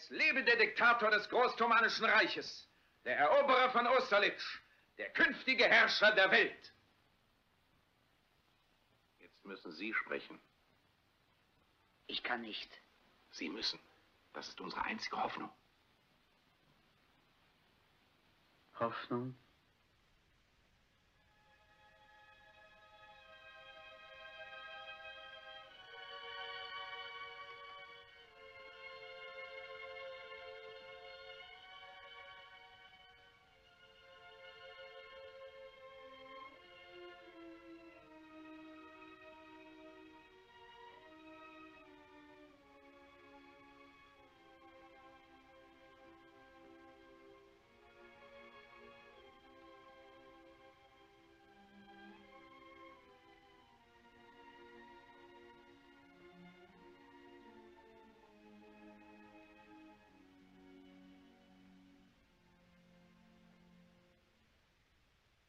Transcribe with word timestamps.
Jetzt 0.00 0.10
lebe 0.12 0.42
der 0.42 0.56
Diktator 0.56 1.10
des 1.10 1.28
Großthumanischen 1.28 2.06
Reiches, 2.06 2.66
der 3.04 3.18
Eroberer 3.18 3.68
von 3.68 3.86
Austerlitz, 3.86 4.42
der 4.96 5.10
künftige 5.10 5.66
Herrscher 5.66 6.12
der 6.12 6.30
Welt. 6.30 6.72
Jetzt 9.18 9.44
müssen 9.44 9.70
Sie 9.72 9.92
sprechen. 9.92 10.40
Ich 12.06 12.22
kann 12.22 12.40
nicht. 12.40 12.72
Sie 13.32 13.50
müssen. 13.50 13.78
Das 14.32 14.48
ist 14.48 14.58
unsere 14.62 14.80
einzige 14.84 15.22
Hoffnung. 15.22 15.50
Hoffnung? 18.78 19.36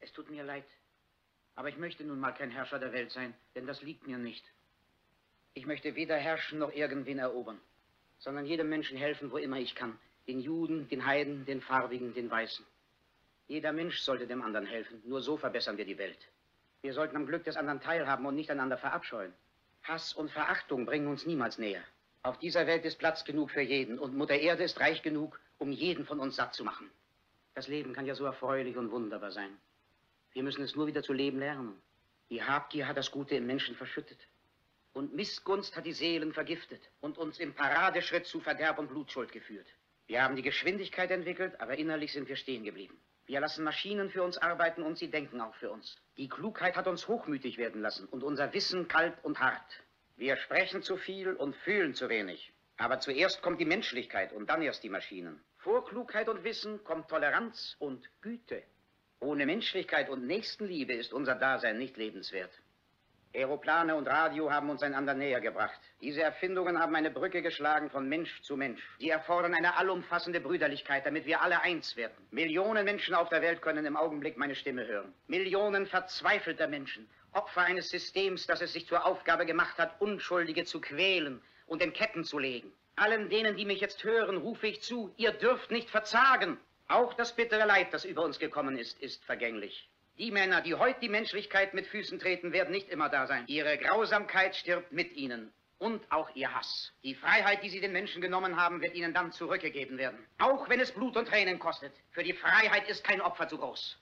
Es 0.02 0.12
tut 0.12 0.28
mir 0.28 0.42
leid. 0.42 0.66
Aber 1.54 1.68
ich 1.68 1.76
möchte 1.76 2.04
nun 2.04 2.18
mal 2.18 2.32
kein 2.32 2.50
Herrscher 2.50 2.80
der 2.80 2.92
Welt 2.92 3.12
sein, 3.12 3.34
denn 3.54 3.66
das 3.66 3.82
liegt 3.82 4.06
mir 4.06 4.18
nicht. 4.18 4.44
Ich 5.54 5.64
möchte 5.64 5.94
weder 5.94 6.16
herrschen 6.16 6.58
noch 6.58 6.72
irgendwen 6.72 7.18
erobern, 7.18 7.60
sondern 8.18 8.44
jedem 8.44 8.68
Menschen 8.68 8.98
helfen, 8.98 9.30
wo 9.30 9.36
immer 9.36 9.58
ich 9.58 9.74
kann. 9.74 9.98
Den 10.26 10.40
Juden, 10.40 10.88
den 10.88 11.06
Heiden, 11.06 11.46
den 11.46 11.60
Farbigen, 11.60 12.14
den 12.14 12.30
Weißen. 12.30 12.64
Jeder 13.46 13.72
Mensch 13.72 14.00
sollte 14.00 14.26
dem 14.26 14.42
anderen 14.42 14.66
helfen. 14.66 15.02
Nur 15.04 15.20
so 15.20 15.36
verbessern 15.36 15.76
wir 15.76 15.84
die 15.84 15.98
Welt. 15.98 16.18
Wir 16.80 16.94
sollten 16.94 17.16
am 17.16 17.26
Glück 17.26 17.44
des 17.44 17.56
anderen 17.56 17.80
teilhaben 17.80 18.26
und 18.26 18.34
nicht 18.34 18.50
einander 18.50 18.78
verabscheuen. 18.78 19.32
Hass 19.84 20.14
und 20.14 20.30
Verachtung 20.30 20.84
bringen 20.84 21.06
uns 21.06 21.26
niemals 21.26 21.58
näher. 21.58 21.82
Auf 22.22 22.38
dieser 22.38 22.66
Welt 22.66 22.84
ist 22.84 22.98
Platz 22.98 23.24
genug 23.24 23.50
für 23.50 23.60
jeden 23.60 23.98
und 24.00 24.16
Mutter 24.16 24.34
Erde 24.34 24.64
ist 24.64 24.80
reich 24.80 25.02
genug, 25.02 25.38
um 25.58 25.70
jeden 25.70 26.06
von 26.06 26.18
uns 26.18 26.36
satt 26.36 26.54
zu 26.54 26.64
machen. 26.64 26.90
Das 27.54 27.68
Leben 27.68 27.92
kann 27.92 28.06
ja 28.06 28.14
so 28.14 28.24
erfreulich 28.24 28.76
und 28.76 28.90
wunderbar 28.90 29.30
sein. 29.30 29.58
Wir 30.32 30.42
müssen 30.42 30.62
es 30.62 30.74
nur 30.74 30.86
wieder 30.86 31.02
zu 31.02 31.12
leben 31.12 31.38
lernen. 31.38 31.80
Die 32.30 32.42
Habgier 32.42 32.88
hat 32.88 32.96
das 32.96 33.10
Gute 33.10 33.34
im 33.34 33.46
Menschen 33.46 33.76
verschüttet. 33.76 34.18
Und 34.94 35.14
Missgunst 35.14 35.76
hat 35.76 35.86
die 35.86 35.92
Seelen 35.92 36.32
vergiftet 36.32 36.80
und 37.00 37.18
uns 37.18 37.38
im 37.38 37.54
Paradeschritt 37.54 38.26
zu 38.26 38.40
Verderb 38.40 38.78
und 38.78 38.88
Blutschuld 38.88 39.32
geführt. 39.32 39.66
Wir 40.06 40.22
haben 40.22 40.36
die 40.36 40.42
Geschwindigkeit 40.42 41.10
entwickelt, 41.10 41.60
aber 41.60 41.78
innerlich 41.78 42.12
sind 42.12 42.28
wir 42.28 42.36
stehen 42.36 42.64
geblieben. 42.64 42.98
Wir 43.26 43.40
lassen 43.40 43.64
Maschinen 43.64 44.10
für 44.10 44.22
uns 44.22 44.36
arbeiten 44.36 44.82
und 44.82 44.98
sie 44.98 45.10
denken 45.10 45.40
auch 45.40 45.54
für 45.54 45.70
uns. 45.70 45.96
Die 46.16 46.28
Klugheit 46.28 46.76
hat 46.76 46.86
uns 46.86 47.08
hochmütig 47.08 47.56
werden 47.56 47.80
lassen 47.80 48.06
und 48.08 48.22
unser 48.22 48.52
Wissen 48.52 48.88
kalt 48.88 49.14
und 49.22 49.40
hart. 49.40 49.82
Wir 50.16 50.36
sprechen 50.36 50.82
zu 50.82 50.96
viel 50.96 51.34
und 51.34 51.56
fühlen 51.56 51.94
zu 51.94 52.08
wenig. 52.08 52.52
Aber 52.76 52.98
zuerst 52.98 53.42
kommt 53.42 53.60
die 53.60 53.64
Menschlichkeit 53.64 54.32
und 54.32 54.50
dann 54.50 54.62
erst 54.62 54.82
die 54.82 54.90
Maschinen. 54.90 55.42
Vor 55.58 55.86
Klugheit 55.86 56.28
und 56.28 56.42
Wissen 56.44 56.82
kommt 56.84 57.08
Toleranz 57.08 57.76
und 57.78 58.10
Güte. 58.20 58.62
Ohne 59.22 59.46
Menschlichkeit 59.46 60.10
und 60.10 60.26
Nächstenliebe 60.26 60.94
ist 60.94 61.12
unser 61.12 61.36
Dasein 61.36 61.78
nicht 61.78 61.96
lebenswert. 61.96 62.50
Aeroplane 63.32 63.94
und 63.94 64.08
Radio 64.08 64.50
haben 64.50 64.68
uns 64.68 64.82
einander 64.82 65.14
näher 65.14 65.40
gebracht. 65.40 65.78
Diese 66.00 66.22
Erfindungen 66.22 66.76
haben 66.76 66.96
eine 66.96 67.12
Brücke 67.12 67.40
geschlagen 67.40 67.88
von 67.88 68.08
Mensch 68.08 68.42
zu 68.42 68.56
Mensch. 68.56 68.82
Sie 68.98 69.10
erfordern 69.10 69.54
eine 69.54 69.76
allumfassende 69.76 70.40
Brüderlichkeit, 70.40 71.06
damit 71.06 71.24
wir 71.24 71.40
alle 71.40 71.62
eins 71.62 71.96
werden. 71.96 72.12
Millionen 72.32 72.84
Menschen 72.84 73.14
auf 73.14 73.28
der 73.28 73.42
Welt 73.42 73.62
können 73.62 73.86
im 73.86 73.96
Augenblick 73.96 74.36
meine 74.36 74.56
Stimme 74.56 74.88
hören. 74.88 75.14
Millionen 75.28 75.86
verzweifelter 75.86 76.66
Menschen, 76.66 77.08
Opfer 77.30 77.62
eines 77.62 77.90
Systems, 77.90 78.48
das 78.48 78.60
es 78.60 78.72
sich 78.72 78.88
zur 78.88 79.06
Aufgabe 79.06 79.46
gemacht 79.46 79.78
hat, 79.78 80.00
Unschuldige 80.00 80.64
zu 80.64 80.80
quälen 80.80 81.40
und 81.66 81.80
in 81.80 81.92
Ketten 81.92 82.24
zu 82.24 82.40
legen. 82.40 82.72
Allen 82.96 83.30
denen, 83.30 83.56
die 83.56 83.66
mich 83.66 83.80
jetzt 83.80 84.02
hören, 84.02 84.36
rufe 84.36 84.66
ich 84.66 84.82
zu, 84.82 85.14
ihr 85.16 85.30
dürft 85.30 85.70
nicht 85.70 85.90
verzagen. 85.90 86.58
Auch 86.92 87.14
das 87.14 87.34
bittere 87.34 87.64
Leid, 87.64 87.94
das 87.94 88.04
über 88.04 88.22
uns 88.22 88.38
gekommen 88.38 88.76
ist, 88.76 89.00
ist 89.00 89.24
vergänglich. 89.24 89.88
Die 90.18 90.30
Männer, 90.30 90.60
die 90.60 90.74
heute 90.74 91.00
die 91.00 91.08
Menschlichkeit 91.08 91.72
mit 91.72 91.86
Füßen 91.86 92.18
treten, 92.18 92.52
werden 92.52 92.70
nicht 92.70 92.90
immer 92.90 93.08
da 93.08 93.26
sein. 93.26 93.44
Ihre 93.46 93.78
Grausamkeit 93.78 94.54
stirbt 94.54 94.92
mit 94.92 95.10
ihnen. 95.14 95.54
Und 95.78 96.02
auch 96.12 96.28
ihr 96.34 96.54
Hass. 96.54 96.92
Die 97.02 97.14
Freiheit, 97.14 97.62
die 97.62 97.70
sie 97.70 97.80
den 97.80 97.92
Menschen 97.92 98.20
genommen 98.20 98.60
haben, 98.60 98.82
wird 98.82 98.94
ihnen 98.94 99.14
dann 99.14 99.32
zurückgegeben 99.32 99.96
werden. 99.96 100.18
Auch 100.38 100.68
wenn 100.68 100.80
es 100.80 100.92
Blut 100.92 101.16
und 101.16 101.26
Tränen 101.28 101.58
kostet. 101.58 101.94
Für 102.10 102.22
die 102.22 102.34
Freiheit 102.34 102.86
ist 102.90 103.02
kein 103.02 103.22
Opfer 103.22 103.48
zu 103.48 103.56
groß. 103.56 103.96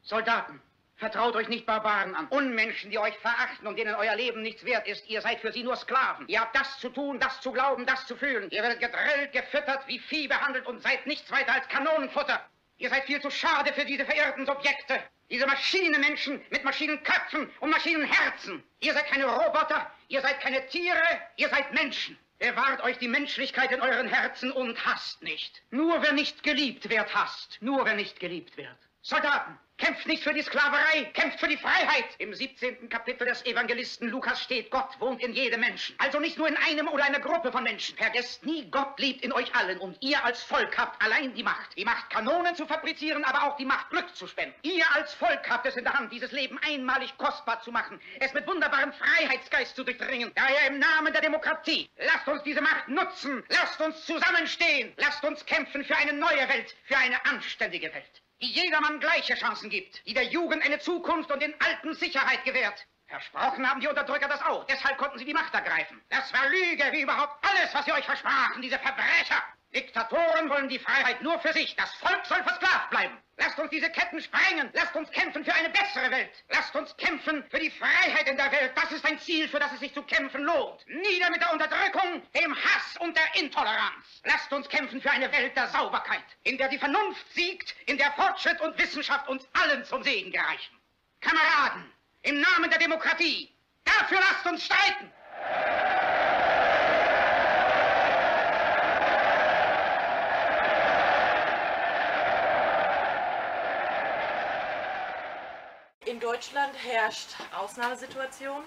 Soldaten, 0.00 0.62
vertraut 1.02 1.34
euch 1.34 1.48
nicht 1.48 1.66
Barbaren 1.66 2.14
an. 2.14 2.28
Unmenschen, 2.28 2.92
die 2.92 2.98
euch 2.98 3.16
verachten 3.18 3.66
und 3.66 3.76
denen 3.76 3.96
euer 3.96 4.14
Leben 4.14 4.40
nichts 4.40 4.64
wert 4.64 4.86
ist. 4.86 5.04
Ihr 5.08 5.20
seid 5.20 5.40
für 5.40 5.52
sie 5.52 5.64
nur 5.64 5.74
Sklaven. 5.74 6.28
Ihr 6.28 6.40
habt 6.40 6.54
das 6.54 6.78
zu 6.78 6.90
tun, 6.90 7.18
das 7.18 7.40
zu 7.40 7.50
glauben, 7.50 7.84
das 7.86 8.06
zu 8.06 8.14
fühlen. 8.14 8.48
Ihr 8.50 8.62
werdet 8.62 8.78
gedrillt, 8.78 9.32
gefüttert, 9.32 9.84
wie 9.88 9.98
Vieh 9.98 10.28
behandelt 10.28 10.64
und 10.64 10.80
seid 10.80 11.04
nichts 11.08 11.28
weiter 11.32 11.54
als 11.54 11.68
Kanonenfutter. 11.68 12.40
Ihr 12.78 12.88
seid 12.88 13.04
viel 13.06 13.20
zu 13.20 13.30
schade 13.30 13.72
für 13.72 13.84
diese 13.84 14.04
verirrten 14.04 14.46
Subjekte. 14.46 15.02
Diese 15.28 15.44
Maschinenmenschen 15.44 16.40
mit 16.50 16.62
Maschinenköpfen 16.62 17.50
und 17.58 17.70
Maschinenherzen. 17.70 18.62
Ihr 18.78 18.94
seid 18.94 19.08
keine 19.08 19.26
Roboter, 19.26 19.90
ihr 20.06 20.20
seid 20.20 20.40
keine 20.40 20.64
Tiere, 20.68 21.02
ihr 21.36 21.48
seid 21.48 21.72
Menschen. 21.74 22.16
Bewahrt 22.38 22.80
euch 22.84 22.98
die 22.98 23.08
Menschlichkeit 23.08 23.72
in 23.72 23.80
euren 23.80 24.06
Herzen 24.06 24.52
und 24.52 24.86
hasst 24.86 25.20
nicht. 25.22 25.62
Nur 25.70 26.00
wer 26.00 26.12
nicht 26.12 26.44
geliebt 26.44 26.88
wird, 26.88 27.12
hasst. 27.12 27.58
Nur 27.60 27.84
wer 27.86 27.94
nicht 27.94 28.20
geliebt 28.20 28.56
wird. 28.56 28.78
Soldaten, 29.04 29.58
kämpft 29.82 30.06
nicht 30.06 30.22
für 30.22 30.32
die 30.32 30.42
Sklaverei, 30.42 31.10
kämpft 31.12 31.40
für 31.40 31.48
die 31.48 31.56
Freiheit. 31.56 32.04
Im 32.18 32.32
17. 32.32 32.88
Kapitel 32.88 33.26
des 33.26 33.44
Evangelisten 33.44 34.08
Lukas 34.10 34.40
steht, 34.40 34.70
Gott 34.70 34.88
wohnt 35.00 35.20
in 35.20 35.32
jedem 35.32 35.58
Menschen. 35.58 35.96
Also 35.98 36.20
nicht 36.20 36.38
nur 36.38 36.46
in 36.46 36.56
einem 36.56 36.86
oder 36.86 37.02
einer 37.04 37.18
Gruppe 37.18 37.50
von 37.50 37.64
Menschen. 37.64 37.96
Vergesst 37.96 38.46
nie, 38.46 38.70
Gott 38.70 39.00
lebt 39.00 39.24
in 39.24 39.32
euch 39.32 39.52
allen 39.56 39.78
und 39.78 39.96
ihr 40.00 40.24
als 40.24 40.40
Volk 40.44 40.78
habt 40.78 41.02
allein 41.04 41.34
die 41.34 41.42
Macht. 41.42 41.76
Die 41.76 41.84
Macht, 41.84 42.10
Kanonen 42.10 42.54
zu 42.54 42.64
fabrizieren, 42.64 43.24
aber 43.24 43.42
auch 43.42 43.56
die 43.56 43.64
Macht, 43.64 43.90
Glück 43.90 44.14
zu 44.14 44.28
spenden. 44.28 44.54
Ihr 44.62 44.84
als 44.94 45.14
Volk 45.14 45.50
habt 45.50 45.66
es 45.66 45.76
in 45.76 45.82
der 45.82 45.94
Hand, 45.94 46.12
dieses 46.12 46.30
Leben 46.30 46.60
einmalig 46.64 47.18
kostbar 47.18 47.60
zu 47.62 47.72
machen, 47.72 48.00
es 48.20 48.32
mit 48.34 48.46
wunderbarem 48.46 48.92
Freiheitsgeist 48.92 49.74
zu 49.74 49.82
durchdringen. 49.82 50.30
Daher 50.36 50.68
im 50.68 50.78
Namen 50.78 51.12
der 51.12 51.22
Demokratie, 51.22 51.90
lasst 51.98 52.28
uns 52.28 52.44
diese 52.44 52.60
Macht 52.60 52.86
nutzen, 52.86 53.42
lasst 53.48 53.80
uns 53.80 54.06
zusammenstehen, 54.06 54.92
lasst 54.96 55.24
uns 55.24 55.44
kämpfen 55.44 55.84
für 55.84 55.96
eine 55.96 56.12
neue 56.12 56.48
Welt, 56.48 56.72
für 56.84 56.96
eine 56.96 57.24
anständige 57.26 57.92
Welt 57.92 58.21
die 58.42 58.50
jedermann 58.50 59.00
gleiche 59.00 59.34
Chancen 59.34 59.70
gibt, 59.70 60.04
die 60.06 60.14
der 60.14 60.24
Jugend 60.24 60.64
eine 60.64 60.80
Zukunft 60.80 61.30
und 61.30 61.40
den 61.40 61.54
Alten 61.60 61.94
Sicherheit 61.94 62.44
gewährt. 62.44 62.86
Versprochen 63.06 63.68
haben 63.68 63.80
die 63.80 63.88
Unterdrücker 63.88 64.28
das 64.28 64.42
auch. 64.42 64.64
Deshalb 64.66 64.98
konnten 64.98 65.18
sie 65.18 65.24
die 65.24 65.34
Macht 65.34 65.54
ergreifen. 65.54 66.02
Das 66.08 66.32
war 66.32 66.48
Lüge, 66.48 66.84
wie 66.92 67.02
überhaupt 67.02 67.44
alles, 67.44 67.72
was 67.72 67.84
sie 67.84 67.92
euch 67.92 68.04
versprachen, 68.04 68.62
diese 68.62 68.78
Verbrecher. 68.78 69.42
Diktatoren 69.74 70.50
wollen 70.50 70.68
die 70.68 70.78
Freiheit 70.78 71.22
nur 71.22 71.38
für 71.40 71.52
sich. 71.54 71.74
Das 71.76 71.92
Volk 71.94 72.26
soll 72.26 72.42
versklavt 72.42 72.90
bleiben. 72.90 73.16
Lasst 73.38 73.58
uns 73.58 73.70
diese 73.70 73.88
Ketten 73.88 74.20
sprengen. 74.20 74.68
Lasst 74.74 74.94
uns 74.94 75.10
kämpfen 75.10 75.44
für 75.44 75.54
eine 75.54 75.70
bessere 75.70 76.10
Welt. 76.10 76.30
Lasst 76.50 76.76
uns 76.76 76.94
kämpfen 76.98 77.42
für 77.50 77.58
die 77.58 77.70
Freiheit 77.70 78.28
in 78.28 78.36
der 78.36 78.52
Welt. 78.52 78.72
Das 78.74 78.92
ist 78.92 79.04
ein 79.06 79.18
Ziel, 79.18 79.48
für 79.48 79.58
das 79.58 79.72
es 79.72 79.80
sich 79.80 79.94
zu 79.94 80.02
kämpfen 80.02 80.42
lohnt. 80.42 80.86
Nieder 80.86 81.30
mit 81.30 81.40
der 81.40 81.52
Unterdrückung, 81.52 82.22
dem 82.34 82.54
Hass 82.54 82.98
und 83.00 83.16
der 83.16 83.42
Intoleranz. 83.42 84.20
Lasst 84.24 84.52
uns 84.52 84.68
kämpfen 84.68 85.00
für 85.00 85.10
eine 85.10 85.32
Welt 85.32 85.56
der 85.56 85.68
Sauberkeit, 85.68 86.24
in 86.42 86.58
der 86.58 86.68
die 86.68 86.78
Vernunft 86.78 87.32
siegt, 87.32 87.74
in 87.86 87.96
der 87.96 88.12
Fortschritt 88.12 88.60
und 88.60 88.78
Wissenschaft 88.78 89.26
uns 89.28 89.48
allen 89.54 89.84
zum 89.84 90.02
Segen 90.02 90.32
gereichen. 90.32 90.76
Kameraden, 91.22 91.90
im 92.22 92.40
Namen 92.40 92.68
der 92.68 92.78
Demokratie, 92.78 93.50
dafür 93.84 94.18
lasst 94.20 94.46
uns 94.46 94.64
streiten. 94.66 95.10
In 106.12 106.20
Deutschland 106.42 106.74
herrscht 106.84 107.28
Ausnahmesituation. 107.56 108.64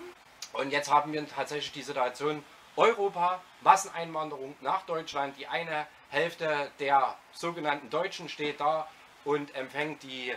Und 0.54 0.72
jetzt 0.72 0.89
haben 0.89 1.12
wir 1.12 1.27
tatsächlich 1.27 1.74
die 1.74 1.81
Situation 1.81 2.42
Europa, 2.77 3.42
Masseneinwanderung 3.63 4.56
nach 4.62 4.83
Deutschland. 4.83 5.38
Die 5.38 5.45
eine 5.48 5.86
Hälfte 6.07 6.72
der 6.80 7.18
sogenannten 7.33 7.89
Deutschen 7.89 8.30
steht 8.30 8.62
da 8.62 8.88
und 9.25 9.54
empfängt 9.56 10.04
die 10.04 10.33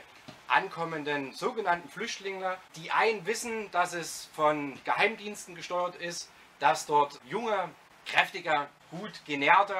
ankommenden 0.49 1.33
sogenannten 1.33 1.89
Flüchtlinge. 1.89 2.57
Die 2.75 2.91
einen 2.91 3.25
wissen, 3.25 3.71
dass 3.71 3.93
es 3.93 4.29
von 4.35 4.77
Geheimdiensten 4.83 5.55
gesteuert 5.55 5.95
ist, 5.95 6.33
dass 6.59 6.87
dort 6.87 7.21
junge 7.25 7.71
kräftige, 8.09 8.67
gut 8.91 9.13
genährte 9.27 9.77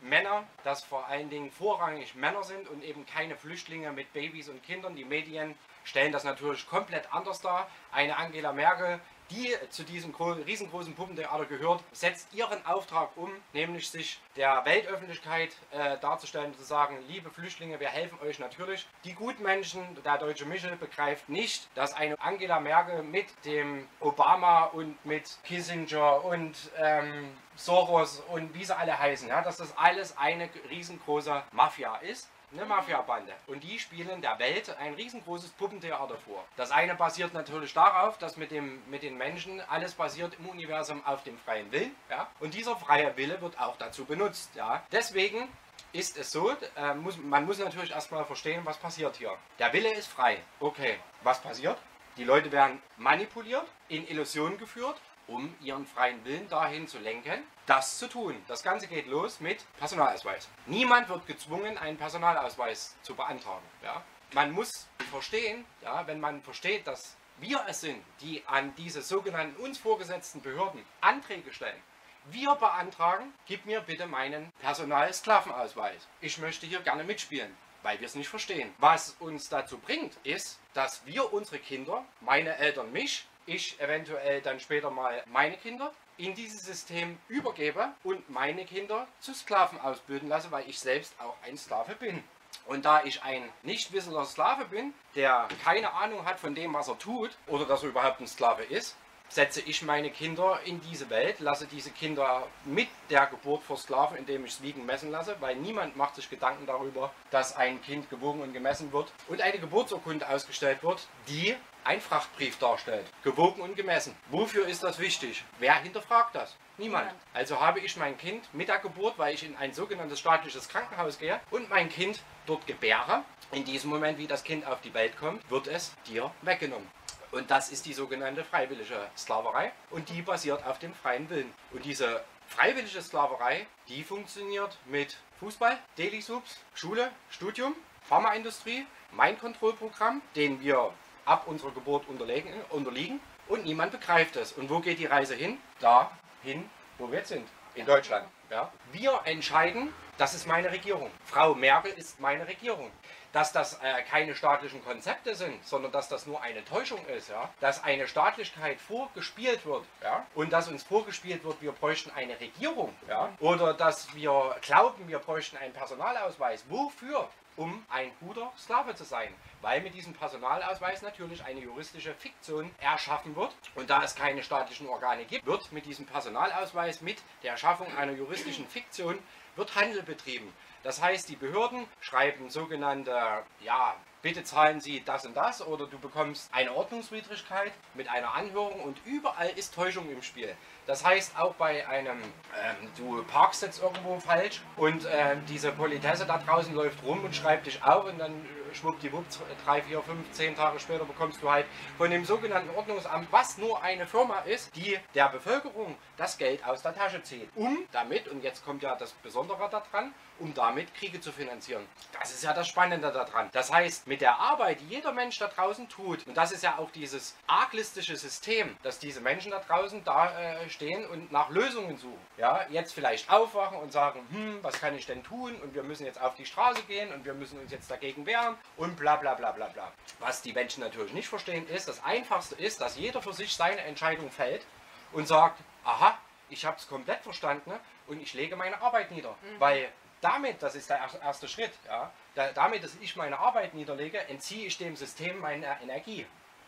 Männer, 0.00 0.44
dass 0.64 0.82
vor 0.82 1.06
allen 1.06 1.28
Dingen 1.30 1.50
vorrangig 1.50 2.14
Männer 2.14 2.42
sind 2.44 2.68
und 2.68 2.82
eben 2.82 3.04
keine 3.06 3.36
Flüchtlinge 3.36 3.92
mit 3.92 4.12
Babys 4.12 4.48
und 4.48 4.62
Kindern. 4.62 4.96
Die 4.96 5.04
Medien 5.04 5.54
stellen 5.84 6.12
das 6.12 6.24
natürlich 6.24 6.66
komplett 6.66 7.12
anders 7.12 7.40
dar. 7.40 7.68
Eine 7.92 8.16
Angela 8.16 8.52
Merkel 8.52 9.00
die 9.32 9.54
zu 9.70 9.82
diesem 9.82 10.14
riesengroßen 10.14 10.94
Puppentheater 10.94 11.46
gehört, 11.46 11.82
setzt 11.92 12.32
ihren 12.34 12.64
Auftrag 12.66 13.10
um, 13.16 13.30
nämlich 13.52 13.90
sich 13.90 14.20
der 14.36 14.64
Weltöffentlichkeit 14.64 15.50
äh, 15.70 15.98
darzustellen 15.98 16.52
und 16.52 16.56
zu 16.56 16.64
sagen, 16.64 16.98
liebe 17.08 17.30
Flüchtlinge, 17.30 17.80
wir 17.80 17.88
helfen 17.88 18.18
euch 18.20 18.38
natürlich. 18.38 18.86
Die 19.04 19.14
Gutmenschen, 19.14 19.82
der 20.04 20.18
deutsche 20.18 20.46
Michel, 20.46 20.76
begreift 20.76 21.28
nicht, 21.28 21.68
dass 21.74 21.94
eine 21.94 22.20
Angela 22.20 22.60
Merkel 22.60 23.02
mit 23.02 23.26
dem 23.44 23.88
Obama 24.00 24.64
und 24.64 25.04
mit 25.04 25.38
Kissinger 25.44 26.24
und 26.24 26.56
ähm, 26.78 27.36
Soros 27.56 28.22
und 28.28 28.54
wie 28.54 28.64
sie 28.64 28.76
alle 28.76 28.98
heißen, 28.98 29.28
ja, 29.28 29.42
dass 29.42 29.58
das 29.58 29.76
alles 29.76 30.16
eine 30.16 30.48
riesengroße 30.70 31.42
Mafia 31.52 31.96
ist 31.96 32.28
eine 32.52 32.64
Mafia-Bande. 32.64 33.32
Und 33.46 33.62
die 33.64 33.78
spielen 33.78 34.20
der 34.20 34.38
Welt 34.38 34.74
ein 34.78 34.94
riesengroßes 34.94 35.50
Puppentheater 35.52 36.16
vor. 36.16 36.44
Das 36.56 36.70
eine 36.70 36.94
basiert 36.94 37.34
natürlich 37.34 37.72
darauf, 37.72 38.18
dass 38.18 38.36
mit, 38.36 38.50
dem, 38.50 38.82
mit 38.88 39.02
den 39.02 39.16
Menschen 39.16 39.60
alles 39.68 39.94
basiert 39.94 40.34
im 40.38 40.48
Universum 40.48 41.04
auf 41.04 41.22
dem 41.22 41.38
freien 41.38 41.70
Willen. 41.72 41.94
Ja? 42.10 42.28
Und 42.40 42.54
dieser 42.54 42.76
freie 42.76 43.16
Wille 43.16 43.40
wird 43.40 43.58
auch 43.58 43.76
dazu 43.76 44.04
benutzt. 44.04 44.54
Ja? 44.54 44.82
Deswegen 44.92 45.48
ist 45.92 46.16
es 46.16 46.30
so, 46.30 46.50
äh, 46.76 46.94
muss, 46.94 47.16
man 47.18 47.44
muss 47.44 47.58
natürlich 47.58 47.90
erstmal 47.90 48.24
verstehen, 48.24 48.62
was 48.64 48.78
passiert 48.78 49.16
hier. 49.16 49.36
Der 49.58 49.72
Wille 49.72 49.92
ist 49.94 50.08
frei. 50.08 50.38
Okay, 50.60 50.98
was 51.22 51.40
passiert? 51.40 51.78
Die 52.16 52.24
Leute 52.24 52.52
werden 52.52 52.82
manipuliert, 52.98 53.66
in 53.88 54.06
Illusionen 54.06 54.58
geführt 54.58 55.00
um 55.26 55.54
ihren 55.60 55.86
freien 55.86 56.24
Willen 56.24 56.48
dahin 56.48 56.86
zu 56.88 56.98
lenken, 56.98 57.42
das 57.66 57.98
zu 57.98 58.08
tun. 58.08 58.42
Das 58.48 58.62
Ganze 58.62 58.86
geht 58.86 59.06
los 59.06 59.40
mit 59.40 59.64
Personalausweis. 59.78 60.48
Niemand 60.66 61.08
wird 61.08 61.26
gezwungen, 61.26 61.78
einen 61.78 61.96
Personalausweis 61.96 62.96
zu 63.02 63.14
beantragen. 63.14 63.64
Ja? 63.82 64.02
Man 64.32 64.52
muss 64.52 64.88
verstehen, 65.10 65.64
ja, 65.82 66.06
wenn 66.06 66.20
man 66.20 66.42
versteht, 66.42 66.86
dass 66.86 67.16
wir 67.38 67.64
es 67.68 67.80
sind, 67.80 68.02
die 68.20 68.42
an 68.46 68.74
diese 68.76 69.02
sogenannten 69.02 69.60
uns 69.62 69.78
vorgesetzten 69.78 70.40
Behörden 70.42 70.84
Anträge 71.00 71.52
stellen. 71.52 71.82
Wir 72.26 72.54
beantragen, 72.54 73.34
gib 73.46 73.66
mir 73.66 73.80
bitte 73.80 74.06
meinen 74.06 74.52
Personalsklavenausweis. 74.60 76.06
Ich 76.20 76.38
möchte 76.38 76.66
hier 76.66 76.80
gerne 76.80 77.04
mitspielen 77.04 77.56
weil 77.82 77.98
wir 78.00 78.06
es 78.06 78.14
nicht 78.14 78.28
verstehen. 78.28 78.72
Was 78.78 79.16
uns 79.18 79.48
dazu 79.48 79.78
bringt, 79.78 80.16
ist, 80.24 80.60
dass 80.74 81.04
wir 81.06 81.32
unsere 81.32 81.58
Kinder, 81.58 82.04
meine 82.20 82.56
Eltern 82.56 82.92
mich, 82.92 83.26
ich 83.46 83.80
eventuell 83.80 84.40
dann 84.40 84.60
später 84.60 84.90
mal 84.90 85.22
meine 85.26 85.56
Kinder 85.56 85.92
in 86.16 86.34
dieses 86.34 86.64
System 86.64 87.18
übergebe 87.28 87.88
und 88.04 88.28
meine 88.30 88.64
Kinder 88.64 89.06
zu 89.20 89.34
Sklaven 89.34 89.80
ausbilden 89.80 90.28
lasse, 90.28 90.50
weil 90.50 90.68
ich 90.68 90.78
selbst 90.78 91.14
auch 91.18 91.36
ein 91.44 91.56
Sklave 91.56 91.94
bin. 91.96 92.22
Und 92.66 92.84
da 92.84 93.02
ich 93.04 93.22
ein 93.22 93.48
nicht 93.62 93.92
wissender 93.92 94.24
Sklave 94.24 94.66
bin, 94.66 94.94
der 95.14 95.48
keine 95.64 95.92
Ahnung 95.94 96.24
hat 96.24 96.38
von 96.38 96.54
dem, 96.54 96.74
was 96.74 96.88
er 96.88 96.98
tut, 96.98 97.30
oder 97.46 97.64
dass 97.64 97.82
er 97.82 97.88
überhaupt 97.88 98.20
ein 98.20 98.26
Sklave 98.26 98.62
ist, 98.62 98.96
setze 99.32 99.62
ich 99.62 99.82
meine 99.82 100.10
Kinder 100.10 100.60
in 100.66 100.80
diese 100.82 101.08
Welt, 101.08 101.40
lasse 101.40 101.66
diese 101.66 101.90
Kinder 101.90 102.46
mit 102.66 102.88
der 103.08 103.26
Geburt 103.26 103.62
versklaven, 103.62 104.18
indem 104.18 104.44
ich 104.44 104.52
es 104.52 104.62
wiegen 104.62 104.84
messen 104.84 105.10
lasse, 105.10 105.36
weil 105.40 105.56
niemand 105.56 105.96
macht 105.96 106.16
sich 106.16 106.28
Gedanken 106.28 106.66
darüber, 106.66 107.10
dass 107.30 107.56
ein 107.56 107.80
Kind 107.82 108.10
gewogen 108.10 108.42
und 108.42 108.52
gemessen 108.52 108.92
wird 108.92 109.10
und 109.28 109.40
eine 109.40 109.58
Geburtsurkunde 109.58 110.28
ausgestellt 110.28 110.82
wird, 110.82 111.06
die 111.28 111.56
ein 111.84 112.00
Frachtbrief 112.00 112.58
darstellt. 112.58 113.06
Gewogen 113.22 113.60
und 113.60 113.76
gemessen. 113.76 114.16
Wofür 114.30 114.66
ist 114.66 114.82
das 114.82 114.98
wichtig? 114.98 115.44
Wer 115.58 115.74
hinterfragt 115.74 116.34
das? 116.34 116.56
Niemand. 116.78 117.12
Also 117.34 117.60
habe 117.60 117.80
ich 117.80 117.96
mein 117.96 118.16
Kind 118.16 118.52
mit 118.54 118.68
der 118.68 118.78
Geburt, 118.78 119.18
weil 119.18 119.34
ich 119.34 119.44
in 119.44 119.56
ein 119.56 119.74
sogenanntes 119.74 120.20
staatliches 120.20 120.68
Krankenhaus 120.68 121.18
gehe 121.18 121.40
und 121.50 121.68
mein 121.68 121.88
Kind 121.88 122.20
dort 122.46 122.66
gebäre. 122.66 123.24
In 123.52 123.64
diesem 123.64 123.90
Moment, 123.90 124.18
wie 124.18 124.26
das 124.26 124.44
Kind 124.44 124.66
auf 124.66 124.80
die 124.80 124.94
Welt 124.94 125.16
kommt, 125.18 125.48
wird 125.50 125.66
es 125.66 125.92
dir 126.06 126.30
weggenommen. 126.42 126.88
Und 127.30 127.50
das 127.50 127.70
ist 127.70 127.86
die 127.86 127.94
sogenannte 127.94 128.44
freiwillige 128.44 129.08
Sklaverei 129.16 129.72
und 129.90 130.08
die 130.08 130.22
basiert 130.22 130.64
auf 130.66 130.78
dem 130.78 130.94
freien 130.94 131.28
Willen. 131.30 131.52
Und 131.70 131.84
diese 131.84 132.22
freiwillige 132.46 133.00
Sklaverei, 133.00 133.66
die 133.88 134.04
funktioniert 134.04 134.76
mit 134.86 135.16
Fußball, 135.40 135.78
Daily 135.96 136.20
Subs, 136.20 136.58
Schule, 136.74 137.10
Studium, 137.30 137.74
Pharmaindustrie, 138.02 138.86
Mein 139.12 139.38
Kontrollprogramm, 139.38 140.22
den 140.36 140.60
wir 140.60 140.92
ab 141.24 141.44
unserer 141.46 141.70
Geburt 141.72 142.08
unterliegen, 142.08 143.20
und 143.48 143.64
niemand 143.64 143.92
begreift 143.92 144.36
es. 144.36 144.52
Und 144.52 144.70
wo 144.70 144.80
geht 144.80 144.98
die 144.98 145.06
Reise 145.06 145.34
hin? 145.34 145.58
Dahin, 145.80 146.68
wo 146.98 147.10
wir 147.10 147.18
jetzt 147.18 147.28
sind, 147.28 147.46
in 147.74 147.86
Deutschland. 147.86 148.26
Ja? 148.50 148.72
Wir 148.92 149.20
entscheiden, 149.24 149.92
das 150.18 150.34
ist 150.34 150.46
meine 150.46 150.70
Regierung. 150.70 151.10
Frau 151.24 151.54
Merkel 151.54 151.92
ist 151.92 152.20
meine 152.20 152.46
Regierung 152.46 152.90
dass 153.32 153.52
das 153.52 153.74
äh, 153.82 154.02
keine 154.10 154.34
staatlichen 154.34 154.84
Konzepte 154.84 155.34
sind, 155.34 155.66
sondern 155.66 155.90
dass 155.90 156.08
das 156.08 156.26
nur 156.26 156.40
eine 156.42 156.64
Täuschung 156.64 157.04
ist, 157.06 157.30
ja? 157.30 157.48
dass 157.60 157.82
eine 157.82 158.06
Staatlichkeit 158.06 158.80
vorgespielt 158.80 159.64
wird 159.66 159.84
ja? 160.02 160.26
und 160.34 160.52
dass 160.52 160.68
uns 160.68 160.82
vorgespielt 160.82 161.42
wird, 161.44 161.60
wir 161.62 161.72
bräuchten 161.72 162.10
eine 162.14 162.38
Regierung 162.38 162.94
ja? 163.08 163.32
oder 163.40 163.74
dass 163.74 164.14
wir 164.14 164.56
glauben, 164.60 165.08
wir 165.08 165.18
bräuchten 165.18 165.56
einen 165.56 165.72
Personalausweis. 165.72 166.64
Wofür? 166.68 167.28
Um 167.56 167.84
ein 167.88 168.10
guter 168.20 168.52
Sklave 168.58 168.94
zu 168.94 169.04
sein, 169.04 169.28
weil 169.60 169.80
mit 169.82 169.94
diesem 169.94 170.14
Personalausweis 170.14 171.02
natürlich 171.02 171.44
eine 171.44 171.60
juristische 171.60 172.14
Fiktion 172.14 172.70
erschaffen 172.78 173.36
wird 173.36 173.54
und 173.74 173.90
da 173.90 174.02
es 174.02 174.14
keine 174.14 174.42
staatlichen 174.42 174.88
Organe 174.88 175.24
gibt, 175.24 175.46
wird 175.46 175.72
mit 175.72 175.86
diesem 175.86 176.06
Personalausweis 176.06 177.00
mit 177.00 177.18
der 177.42 177.56
Schaffung 177.56 177.86
einer 177.96 178.12
juristischen 178.12 178.66
Fiktion 178.66 179.18
wird 179.56 179.74
Handel 179.76 180.02
betrieben. 180.02 180.52
Das 180.82 181.00
heißt, 181.00 181.28
die 181.28 181.36
Behörden 181.36 181.86
schreiben 182.00 182.50
sogenannte, 182.50 183.14
ja, 183.60 183.94
bitte 184.22 184.44
zahlen 184.44 184.80
Sie 184.80 185.02
das 185.04 185.26
und 185.26 185.36
das 185.36 185.66
oder 185.66 185.86
du 185.86 185.98
bekommst 185.98 186.48
eine 186.52 186.72
Ordnungswidrigkeit 186.72 187.72
mit 187.94 188.08
einer 188.08 188.34
Anhörung 188.34 188.80
und 188.80 188.98
überall 189.04 189.50
ist 189.50 189.74
Täuschung 189.74 190.10
im 190.10 190.22
Spiel. 190.22 190.54
Das 190.86 191.04
heißt, 191.04 191.38
auch 191.38 191.54
bei 191.54 191.86
einem, 191.86 192.20
ähm, 192.20 192.90
du 192.96 193.22
parkst 193.24 193.62
jetzt 193.62 193.82
irgendwo 193.82 194.18
falsch 194.18 194.62
und 194.76 195.04
äh, 195.04 195.36
diese 195.48 195.70
Politesse 195.72 196.26
da 196.26 196.38
draußen 196.38 196.74
läuft 196.74 197.02
rum 197.04 197.24
und 197.24 197.34
schreibt 197.34 197.66
dich 197.66 197.82
auf 197.84 198.04
und 198.04 198.18
dann 198.18 198.44
schwuppdiwupp, 198.74 199.24
drei, 199.64 199.82
vier, 199.82 200.02
fünf, 200.02 200.30
zehn 200.32 200.56
Tage 200.56 200.80
später 200.80 201.04
bekommst 201.04 201.42
du 201.42 201.50
halt 201.50 201.66
von 201.98 202.10
dem 202.10 202.24
sogenannten 202.24 202.74
Ordnungsamt, 202.74 203.28
was 203.30 203.58
nur 203.58 203.82
eine 203.82 204.06
Firma 204.06 204.40
ist, 204.40 204.74
die 204.74 204.98
der 205.14 205.28
Bevölkerung 205.28 205.96
das 206.16 206.38
Geld 206.38 206.64
aus 206.64 206.82
der 206.82 206.94
Tasche 206.94 207.22
zieht, 207.22 207.48
um 207.54 207.78
damit, 207.92 208.28
und 208.28 208.42
jetzt 208.42 208.64
kommt 208.64 208.82
ja 208.82 208.96
das 208.96 209.12
Besondere 209.12 209.68
daran, 209.70 210.14
um 210.38 210.54
damit 210.54 210.94
Kriege 210.94 211.20
zu 211.20 211.32
finanzieren. 211.32 211.86
Das 212.18 212.32
ist 212.32 212.42
ja 212.44 212.52
das 212.52 212.68
Spannende 212.68 213.12
daran. 213.12 213.48
Das 213.52 213.72
heißt, 213.72 214.06
mit 214.06 214.20
der 214.20 214.38
Arbeit, 214.38 214.80
die 214.80 214.88
jeder 214.88 215.12
Mensch 215.12 215.38
da 215.38 215.48
draußen 215.48 215.88
tut, 215.88 216.26
und 216.26 216.36
das 216.36 216.52
ist 216.52 216.62
ja 216.62 216.78
auch 216.78 216.90
dieses 216.90 217.36
arglistische 217.46 218.16
System, 218.16 218.76
dass 218.82 218.98
diese 218.98 219.20
Menschen 219.20 219.50
da 219.50 219.60
draußen 219.60 220.04
da 220.04 220.30
äh, 220.38 220.68
stehen 220.68 221.06
und 221.06 221.32
nach 221.32 221.50
Lösungen 221.50 221.96
suchen. 221.96 222.18
Ja, 222.36 222.66
jetzt 222.70 222.92
vielleicht 222.92 223.30
aufwachen 223.30 223.78
und 223.78 223.92
sagen, 223.92 224.20
hm, 224.30 224.58
was 224.62 224.80
kann 224.80 224.96
ich 224.96 225.06
denn 225.06 225.22
tun? 225.22 225.54
Und 225.62 225.74
wir 225.74 225.82
müssen 225.82 226.06
jetzt 226.06 226.20
auf 226.20 226.34
die 226.34 226.46
Straße 226.46 226.82
gehen 226.82 227.12
und 227.12 227.24
wir 227.24 227.34
müssen 227.34 227.58
uns 227.58 227.70
jetzt 227.70 227.90
dagegen 227.90 228.26
wehren 228.26 228.56
und 228.76 228.96
bla 228.96 229.16
bla 229.16 229.34
bla 229.34 229.52
bla 229.52 229.66
bla. 229.66 229.92
Was 230.18 230.42
die 230.42 230.52
Menschen 230.52 230.82
natürlich 230.82 231.12
nicht 231.12 231.28
verstehen 231.28 231.68
ist, 231.68 231.88
das 231.88 232.02
Einfachste 232.04 232.54
ist, 232.56 232.80
dass 232.80 232.96
jeder 232.96 233.22
für 233.22 233.32
sich 233.32 233.54
seine 233.54 233.80
Entscheidung 233.82 234.30
fällt 234.30 234.64
und 235.12 235.28
sagt, 235.28 235.60
aha, 235.84 236.18
ich 236.50 236.64
habe 236.64 236.76
es 236.76 236.86
komplett 236.86 237.22
verstanden 237.22 237.72
und 238.06 238.22
ich 238.22 238.34
lege 238.34 238.56
meine 238.56 238.80
Arbeit 238.80 239.10
nieder. 239.10 239.30
Mhm. 239.30 239.60
Weil 239.60 239.88
damit, 240.22 240.62
das 240.62 240.74
ist 240.74 240.88
der 240.88 241.00
erste 241.22 241.48
Schritt, 241.48 241.72
ja, 241.86 242.10
da, 242.34 242.52
damit, 242.52 242.82
dass 242.82 242.94
ich 243.00 243.16
meine 243.16 243.38
Arbeit 243.38 243.74
niederlege, 243.74 244.18
entziehe 244.28 244.66
ich 244.66 244.78
dem 244.78 244.96
System 244.96 245.38
meine 245.40 245.66
Energie. 245.82 246.26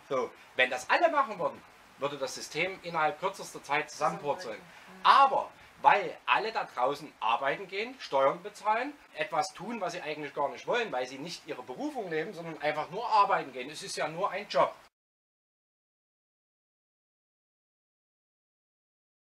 So, 0.08 0.30
wenn 0.56 0.68
das 0.68 0.90
alle 0.90 1.10
machen 1.10 1.38
würden, 1.38 1.62
würde 1.98 2.18
das 2.18 2.34
System 2.34 2.78
innerhalb 2.82 3.18
kürzester 3.20 3.62
Zeit 3.62 3.90
zusammenpurzeln. 3.90 4.60
Aber 5.02 5.50
weil 5.80 6.16
alle 6.26 6.50
da 6.50 6.64
draußen 6.64 7.12
arbeiten 7.20 7.68
gehen, 7.68 7.94
Steuern 8.00 8.42
bezahlen, 8.42 8.92
etwas 9.14 9.52
tun, 9.54 9.80
was 9.80 9.92
sie 9.92 10.00
eigentlich 10.00 10.34
gar 10.34 10.48
nicht 10.48 10.66
wollen, 10.66 10.90
weil 10.90 11.06
sie 11.06 11.18
nicht 11.18 11.46
ihre 11.46 11.62
Berufung 11.62 12.10
leben, 12.10 12.32
sondern 12.32 12.60
einfach 12.60 12.90
nur 12.90 13.06
arbeiten 13.08 13.52
gehen. 13.52 13.70
Es 13.70 13.82
ist 13.82 13.96
ja 13.96 14.08
nur 14.08 14.30
ein 14.30 14.48
Job. 14.48 14.74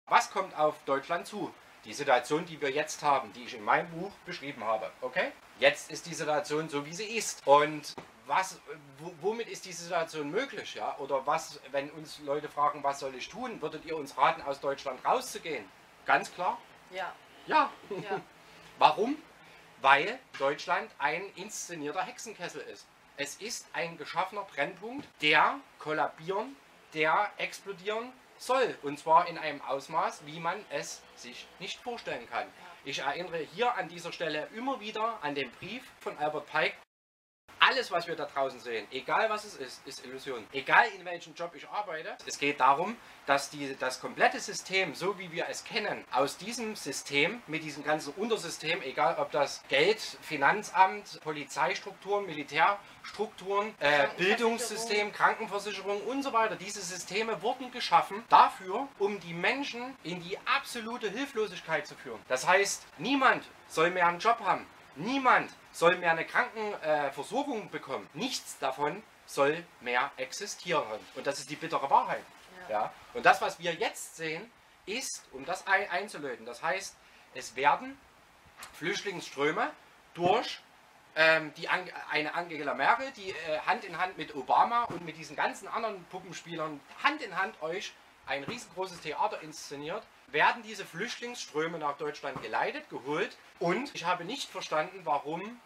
Was 0.08 0.32
kommt 0.32 0.56
auf 0.58 0.84
Deutschland 0.86 1.28
zu? 1.28 1.54
Die 1.90 1.96
Situation, 1.96 2.46
die 2.46 2.62
wir 2.62 2.70
jetzt 2.70 3.02
haben, 3.02 3.34
die 3.34 3.46
ich 3.46 3.56
in 3.56 3.64
meinem 3.64 3.90
Buch 3.90 4.12
beschrieben 4.24 4.64
habe. 4.64 4.92
Okay? 5.02 5.32
Jetzt 5.58 5.90
ist 5.90 6.06
die 6.06 6.14
Situation 6.14 6.70
so, 6.70 6.86
wie 6.86 6.94
sie 6.94 7.18
ist. 7.18 7.42
Und 7.48 7.96
was, 8.28 8.60
womit 9.22 9.48
ist 9.48 9.66
diese 9.66 9.86
Situation 9.86 10.30
möglich? 10.30 10.76
Ja? 10.76 10.96
Oder 11.00 11.26
was, 11.26 11.60
wenn 11.72 11.90
uns 11.90 12.20
Leute 12.20 12.48
fragen, 12.48 12.84
was 12.84 13.00
soll 13.00 13.16
ich 13.16 13.28
tun, 13.28 13.60
würdet 13.60 13.86
ihr 13.86 13.98
uns 13.98 14.16
raten, 14.16 14.44
aus 14.44 14.60
Deutschland 14.60 15.04
rauszugehen? 15.04 15.66
Ganz 16.06 16.32
klar? 16.32 16.60
Ja. 16.92 17.12
Ja. 17.48 17.72
ja. 17.90 18.22
Warum? 18.78 19.16
Weil 19.82 20.20
Deutschland 20.38 20.92
ein 21.00 21.24
inszenierter 21.38 22.04
Hexenkessel 22.04 22.62
ist. 22.72 22.86
Es 23.18 23.38
ist 23.38 23.66
ein 23.74 23.98
geschaffener 23.98 24.44
Brennpunkt, 24.44 25.08
der 25.24 25.56
kollabieren, 25.80 26.56
der 26.94 27.32
explodieren, 27.38 28.14
soll. 28.40 28.78
Und 28.82 28.98
zwar 28.98 29.28
in 29.28 29.38
einem 29.38 29.62
Ausmaß, 29.62 30.26
wie 30.26 30.40
man 30.40 30.64
es 30.70 31.02
sich 31.16 31.48
nicht 31.60 31.80
vorstellen 31.80 32.28
kann. 32.30 32.48
Ich 32.86 33.00
erinnere 33.00 33.38
hier 33.38 33.76
an 33.76 33.88
dieser 33.90 34.12
Stelle 34.12 34.48
immer 34.56 34.80
wieder 34.80 35.20
an 35.22 35.36
den 35.36 35.52
Brief 35.52 35.84
von 36.00 36.18
Albert 36.18 36.48
Pike. 36.48 36.76
Alles, 37.70 37.92
was 37.92 38.08
wir 38.08 38.16
da 38.16 38.26
draußen 38.26 38.60
sehen, 38.60 38.88
egal 38.90 39.30
was 39.30 39.44
es 39.44 39.56
ist, 39.56 39.86
ist 39.86 40.04
Illusion. 40.04 40.44
Egal 40.54 40.88
in 40.98 41.06
welchem 41.06 41.36
Job 41.36 41.52
ich 41.54 41.70
arbeite, 41.70 42.18
es 42.26 42.40
geht 42.40 42.60
darum, 42.60 42.98
dass 43.28 43.52
die, 43.52 43.76
das 43.80 44.02
komplette 44.02 44.40
System, 44.40 44.96
so 44.96 45.20
wie 45.20 45.32
wir 45.32 45.46
es 45.50 45.64
kennen, 45.64 46.04
aus 46.12 46.38
diesem 46.38 46.76
System, 46.76 47.44
mit 47.46 47.64
diesem 47.64 47.84
ganzen 47.84 48.12
Untersystem, 48.16 48.82
egal 48.82 49.18
ob 49.20 49.30
das 49.32 49.62
Geld, 49.70 50.00
Finanzamt, 50.00 51.22
Polizeistrukturen, 51.22 52.26
Militärstrukturen, 52.26 53.76
äh, 53.78 54.08
Bildungssystem, 54.18 55.12
Krankenversicherung 55.12 56.02
und 56.08 56.24
so 56.24 56.34
weiter, 56.34 56.56
diese 56.56 56.82
Systeme 56.82 57.40
wurden 57.44 57.70
geschaffen 57.70 58.24
dafür, 58.30 58.88
um 58.98 59.20
die 59.20 59.36
Menschen 59.36 59.96
in 60.02 60.24
die 60.24 60.40
absolute 60.58 61.12
Hilflosigkeit 61.12 61.86
zu 61.86 61.94
führen. 61.94 62.20
Das 62.28 62.48
heißt, 62.48 62.88
niemand 62.98 63.44
soll 63.68 63.92
mehr 63.92 64.08
einen 64.08 64.18
Job 64.18 64.40
haben. 64.40 64.66
Niemand 64.96 65.52
soll 65.80 65.96
mehr 65.98 66.12
eine 66.12 66.26
Krankenversorgung 66.26 67.68
äh, 67.68 67.70
bekommen. 67.70 68.08
Nichts 68.14 68.60
davon 68.60 69.02
soll 69.26 69.64
mehr 69.80 70.12
existieren. 70.18 70.84
Und 71.16 71.26
das 71.26 71.40
ist 71.40 71.50
die 71.50 71.56
bittere 71.56 71.90
Wahrheit. 71.90 72.24
Ja. 72.68 72.82
ja. 72.82 72.94
Und 73.14 73.26
das, 73.26 73.42
was 73.42 73.60
wir 73.60 73.74
jetzt 73.74 74.18
sehen, 74.18 74.52
ist, 74.86 75.24
um 75.32 75.46
das 75.46 75.66
ein 75.68 75.90
einzulöten, 75.90 76.46
das 76.46 76.62
heißt, 76.62 76.96
es 77.34 77.56
werden 77.56 77.98
Flüchtlingsströme 78.74 79.72
durch 80.14 80.60
ähm, 81.16 81.54
die 81.56 81.70
An 81.70 81.90
eine 82.10 82.34
Angela 82.34 82.74
Merkel, 82.74 83.12
die 83.12 83.30
äh, 83.30 83.60
Hand 83.66 83.86
in 83.86 83.98
Hand 83.98 84.18
mit 84.18 84.36
Obama 84.36 84.84
und 84.86 85.06
mit 85.06 85.18
diesen 85.18 85.36
ganzen 85.36 85.68
anderen 85.68 86.04
Puppenspielern 86.06 86.80
Hand 87.04 87.22
in 87.22 87.40
Hand 87.40 87.62
euch 87.62 87.94
ein 88.30 88.44
riesengroßes 88.44 89.02
Theater 89.02 89.42
inszeniert, 89.42 90.04
werden 90.28 90.62
diese 90.64 90.86
Flüchtlingsströme 90.86 91.80
nach 91.80 91.98
Deutschland 91.98 92.42
geleitet, 92.42 92.90
geholt. 92.90 93.36
Und 93.60 93.94
ich 93.96 94.06
habe 94.06 94.24
nicht 94.24 94.50
verstanden, 94.50 95.02
warum 95.04 95.60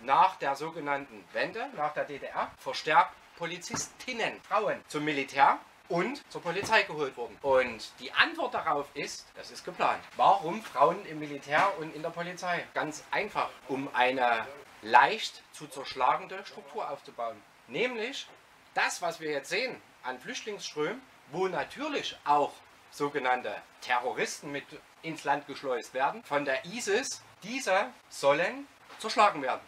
nach 0.00 0.36
der 0.36 0.54
sogenannten 0.54 1.24
Wende, 1.32 1.66
nach 1.76 1.92
der 1.92 2.04
DDR, 2.04 2.50
verstärkt 2.58 3.14
Polizistinnen, 3.36 4.40
Frauen 4.48 4.80
zum 4.86 5.04
Militär 5.04 5.58
und 5.88 6.22
zur 6.30 6.40
Polizei 6.40 6.82
geholt 6.84 7.16
wurden. 7.16 7.36
Und 7.42 7.90
die 7.98 8.12
Antwort 8.12 8.54
darauf 8.54 8.86
ist, 8.94 9.26
das 9.34 9.50
ist 9.50 9.64
geplant. 9.64 10.02
Warum 10.16 10.62
Frauen 10.62 11.04
im 11.06 11.18
Militär 11.18 11.72
und 11.78 11.94
in 11.94 12.02
der 12.02 12.10
Polizei? 12.10 12.64
Ganz 12.74 13.02
einfach, 13.10 13.50
um 13.68 13.92
eine 13.92 14.46
leicht 14.82 15.42
zu 15.52 15.66
zerschlagende 15.66 16.44
Struktur 16.46 16.88
aufzubauen. 16.88 17.36
Nämlich 17.66 18.28
das, 18.74 19.02
was 19.02 19.18
wir 19.18 19.30
jetzt 19.30 19.50
sehen 19.50 19.80
an 20.04 20.20
Flüchtlingsströmen, 20.20 21.00
wo 21.30 21.48
natürlich 21.48 22.16
auch 22.24 22.52
sogenannte 22.90 23.54
Terroristen 23.80 24.52
mit 24.52 24.64
ins 25.02 25.24
Land 25.24 25.46
geschleust 25.46 25.94
werden 25.94 26.22
von 26.24 26.44
der 26.44 26.64
ISIS, 26.64 27.22
diese 27.42 27.92
sollen 28.08 28.66
zerschlagen 28.98 29.42
werden. 29.42 29.60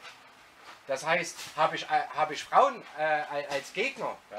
Das 0.87 1.05
heißt, 1.05 1.37
habe 1.57 1.77
ich, 1.77 1.83
äh, 1.85 2.05
hab 2.15 2.31
ich 2.31 2.43
Frauen 2.45 2.83
äh, 2.97 3.03
als 3.51 3.73
Gegner, 3.73 4.17
ja, 4.31 4.39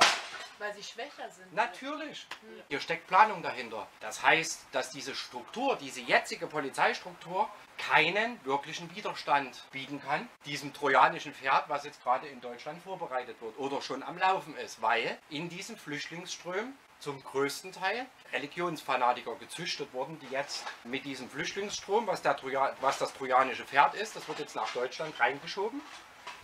weil 0.60 0.74
sie 0.74 0.84
schwächer 0.84 1.30
sind. 1.30 1.54
Natürlich. 1.54 2.26
Hm. 2.42 2.64
Hier 2.70 2.80
steckt 2.80 3.08
Planung 3.08 3.44
dahinter. 3.44 3.88
Das 4.00 4.24
heißt, 4.24 4.68
dass 4.72 4.90
diese 4.90 5.14
Struktur, 5.14 5.76
diese 5.76 6.02
jetzige 6.02 6.48
Polizeistruktur, 6.48 7.50
keinen 7.78 8.44
wirklichen 8.44 8.94
Widerstand 8.96 9.68
bieten 9.72 10.02
kann, 10.02 10.28
diesem 10.46 10.74
trojanischen 10.74 11.34
Pferd, 11.34 11.70
was 11.70 11.84
jetzt 11.84 12.02
gerade 12.02 12.28
in 12.28 12.42
Deutschland 12.42 12.82
vorbereitet 12.82 13.40
wird 13.42 13.58
oder 13.60 13.82
schon 13.82 14.02
am 14.02 14.18
Laufen 14.18 14.56
ist, 14.58 14.82
weil 14.82 15.20
in 15.30 15.50
diesem 15.50 15.78
Flüchtlingsström 15.78 16.74
zum 17.00 17.24
größten 17.24 17.72
Teil 17.72 18.06
Religionsfanatiker 18.34 19.36
gezüchtet 19.36 19.94
wurden, 19.94 20.20
die 20.20 20.28
jetzt 20.28 20.66
mit 20.84 21.06
diesem 21.06 21.30
Flüchtlingsstrom, 21.30 22.08
was, 22.08 22.22
Troja, 22.22 22.76
was 22.82 22.98
das 22.98 23.14
trojanische 23.14 23.66
Pferd 23.66 23.96
ist, 23.96 24.16
das 24.16 24.28
wird 24.28 24.40
jetzt 24.40 24.56
nach 24.56 24.72
Deutschland 24.74 25.20
reingeschoben. 25.20 25.82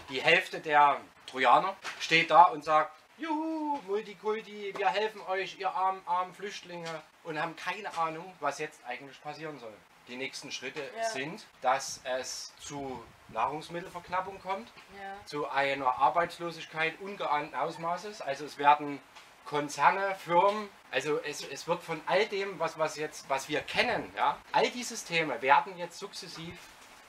Die 0.09 0.21
Hälfte 0.21 0.59
der 0.59 0.99
Trojaner 1.27 1.75
steht 1.99 2.31
da 2.31 2.43
und 2.43 2.63
sagt, 2.63 2.91
Juhu, 3.17 3.79
Multikulti, 3.87 4.73
wir 4.75 4.89
helfen 4.89 5.21
euch, 5.27 5.59
ihr 5.59 5.69
armen, 5.69 6.01
armen 6.05 6.33
Flüchtlinge 6.33 7.01
und 7.23 7.39
haben 7.39 7.55
keine 7.55 7.95
Ahnung, 7.97 8.33
was 8.39 8.59
jetzt 8.59 8.83
eigentlich 8.85 9.21
passieren 9.21 9.59
soll. 9.59 9.73
Die 10.07 10.15
nächsten 10.15 10.51
Schritte 10.51 10.81
ja. 10.97 11.09
sind, 11.09 11.45
dass 11.61 12.01
es 12.03 12.53
zu 12.59 13.03
Nahrungsmittelverknappung 13.29 14.41
kommt, 14.41 14.69
ja. 14.99 15.25
zu 15.25 15.47
einer 15.49 15.95
Arbeitslosigkeit 15.99 16.99
ungeahnten 16.99 17.55
Ausmaßes. 17.55 18.21
Also 18.21 18.45
es 18.45 18.57
werden 18.57 18.99
Konzerne, 19.45 20.15
Firmen, 20.15 20.69
also 20.91 21.19
es, 21.19 21.43
es 21.47 21.67
wird 21.67 21.81
von 21.81 21.99
all 22.05 22.25
dem, 22.27 22.59
was, 22.59 22.77
was, 22.77 22.97
jetzt, 22.97 23.29
was 23.29 23.49
wir 23.49 23.61
kennen, 23.61 24.11
ja, 24.15 24.37
all 24.51 24.69
die 24.69 24.83
Systeme 24.83 25.41
werden 25.41 25.77
jetzt 25.77 25.99
sukzessiv 25.99 26.53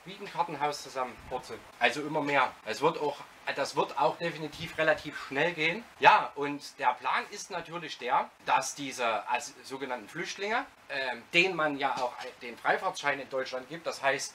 wie 0.05 0.15
ein 0.15 0.31
Kartenhaus 0.31 0.83
zusammenpurzeln. 0.83 1.61
Also 1.79 2.03
immer 2.03 2.21
mehr. 2.21 2.53
Es 2.67 2.81
wird 2.81 2.99
auch, 2.99 3.19
das 3.57 3.77
wird 3.77 3.99
auch 3.99 4.19
definitiv 4.19 4.77
relativ 4.79 5.19
schnell 5.27 5.53
gehen. 5.55 5.85
Ja, 5.99 6.31
und 6.35 6.79
der 6.79 6.95
Plan 6.95 7.25
ist 7.31 7.51
natürlich 7.51 7.99
der, 7.99 8.31
dass 8.45 8.75
diese 8.75 9.27
also 9.29 9.53
sogenannten 9.63 10.09
Flüchtlinge, 10.09 10.67
äh, 10.89 11.17
denen 11.33 11.57
man 11.57 11.79
ja 11.79 11.95
auch 11.97 12.13
den 12.43 12.57
Freifahrtschein 12.57 13.21
in 13.21 13.29
Deutschland 13.31 13.69
gibt, 13.69 13.87
das 13.87 14.03
heißt, 14.03 14.35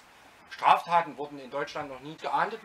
Straftaten 0.49 1.17
wurden 1.17 1.39
in 1.39 1.51
Deutschland 1.51 1.89
noch 1.89 1.99
nie 1.99 2.17
geahndet. 2.17 2.59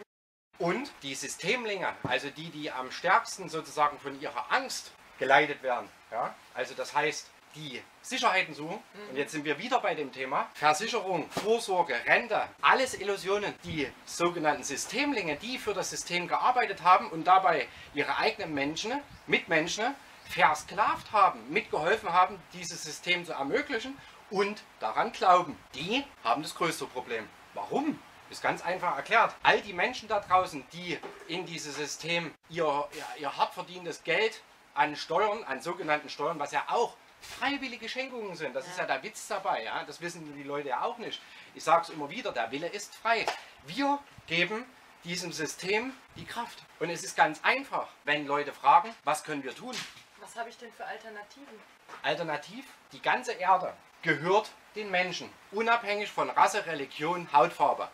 Und 0.59 0.91
die 1.03 1.15
Systemlinge, 1.15 1.93
also 2.05 2.31
die, 2.31 2.49
die 2.51 2.71
am 2.71 2.91
stärksten 2.91 3.49
sozusagen 3.49 3.99
von 3.99 4.19
ihrer 4.21 4.53
Angst 4.53 4.93
geleitet 5.19 5.63
werden. 5.63 5.89
Ja? 6.11 6.35
Also 6.55 6.75
das 6.75 6.95
heißt, 6.95 7.31
die 7.55 7.83
Sicherheiten 8.03 8.55
suchen. 8.55 8.79
Und 9.11 9.17
jetzt 9.17 9.33
sind 9.33 9.45
wir 9.45 9.59
wieder 9.59 9.81
bei 9.81 9.95
dem 9.95 10.13
Thema 10.13 10.49
Versicherung, 10.55 11.29
Vorsorge, 11.31 11.95
Rente, 12.07 12.43
alles 12.61 12.95
Illusionen. 12.95 13.55
Die 13.65 13.89
sogenannten 14.05 14.65
Systemlinge, 14.65 15.37
die 15.37 15.59
für 15.59 15.75
das 15.75 15.91
System 15.91 16.29
gearbeitet 16.29 16.83
haben 16.83 17.09
und 17.11 17.25
dabei 17.25 17.69
ihre 17.95 18.17
eigenen 18.19 18.55
Menschen, 18.55 19.01
Mitmenschen 19.27 19.95
versklavt 20.29 21.13
haben, 21.13 21.41
mitgeholfen 21.51 22.13
haben, 22.13 22.41
dieses 22.53 22.83
System 22.83 23.25
zu 23.25 23.33
ermöglichen 23.33 23.97
und 24.31 24.63
daran 24.81 25.13
glauben. 25.13 25.57
Die 25.75 26.05
haben 26.25 26.43
das 26.43 26.55
größte 26.55 26.87
Problem. 26.87 27.29
Warum? 27.55 27.99
Ist 28.31 28.43
ganz 28.43 28.65
einfach 28.65 28.97
erklärt. 28.97 29.35
All 29.43 29.61
die 29.61 29.75
Menschen 29.75 30.09
da 30.09 30.19
draußen, 30.19 30.65
die 30.73 30.99
in 31.29 31.45
dieses 31.45 31.77
System 31.77 32.35
ihr, 32.49 32.65
ihr, 32.65 33.21
ihr 33.21 33.37
hart 33.37 33.53
verdientes 33.53 34.03
Geld 34.03 34.41
an 34.75 34.97
Steuern, 34.97 35.45
an 35.45 35.61
sogenannten 35.61 36.09
Steuern, 36.09 36.39
was 36.39 36.53
ja 36.53 36.65
auch 36.69 36.97
freiwillige 37.21 37.89
Schenkungen 37.89 38.37
sind. 38.37 38.55
Das 38.55 38.65
ja. 38.67 38.71
ist 38.73 38.79
ja 38.79 38.87
der 38.87 39.03
Witz 39.03 39.27
dabei. 39.29 39.65
Ja? 39.65 39.85
Das 39.85 40.01
wissen 40.01 40.35
die 40.37 40.43
Leute 40.43 40.69
ja 40.69 40.83
auch 40.83 40.99
nicht. 40.99 41.21
Ich 41.55 41.65
sage 41.65 41.83
es 41.83 41.89
immer 41.91 42.11
wieder, 42.11 42.33
der 42.33 42.51
Wille 42.51 42.69
ist 42.69 42.95
frei. 42.95 43.27
Wir 43.67 43.99
geben 44.27 44.65
diesem 45.05 45.33
System 45.33 45.93
die 46.17 46.25
Kraft. 46.25 46.63
Und 46.81 46.91
es 46.91 47.05
ist 47.05 47.17
ganz 47.17 47.41
einfach, 47.43 47.89
wenn 48.05 48.27
Leute 48.27 48.53
fragen, 48.53 48.95
was 49.05 49.25
können 49.25 49.43
wir 49.43 49.55
tun? 49.55 49.75
Was 50.21 50.37
habe 50.37 50.49
ich 50.49 50.57
denn 50.57 50.73
für 50.73 50.85
Alternativen? 50.85 51.61
Alternativ, 52.03 52.65
die 52.93 53.03
ganze 53.03 53.33
Erde 53.33 53.75
gehört 54.03 54.51
den 54.75 54.91
Menschen, 54.91 55.31
unabhängig 55.53 56.11
von 56.11 56.31
Rasse, 56.31 56.67
Religion, 56.67 57.29
Hautfarbe. 57.33 57.89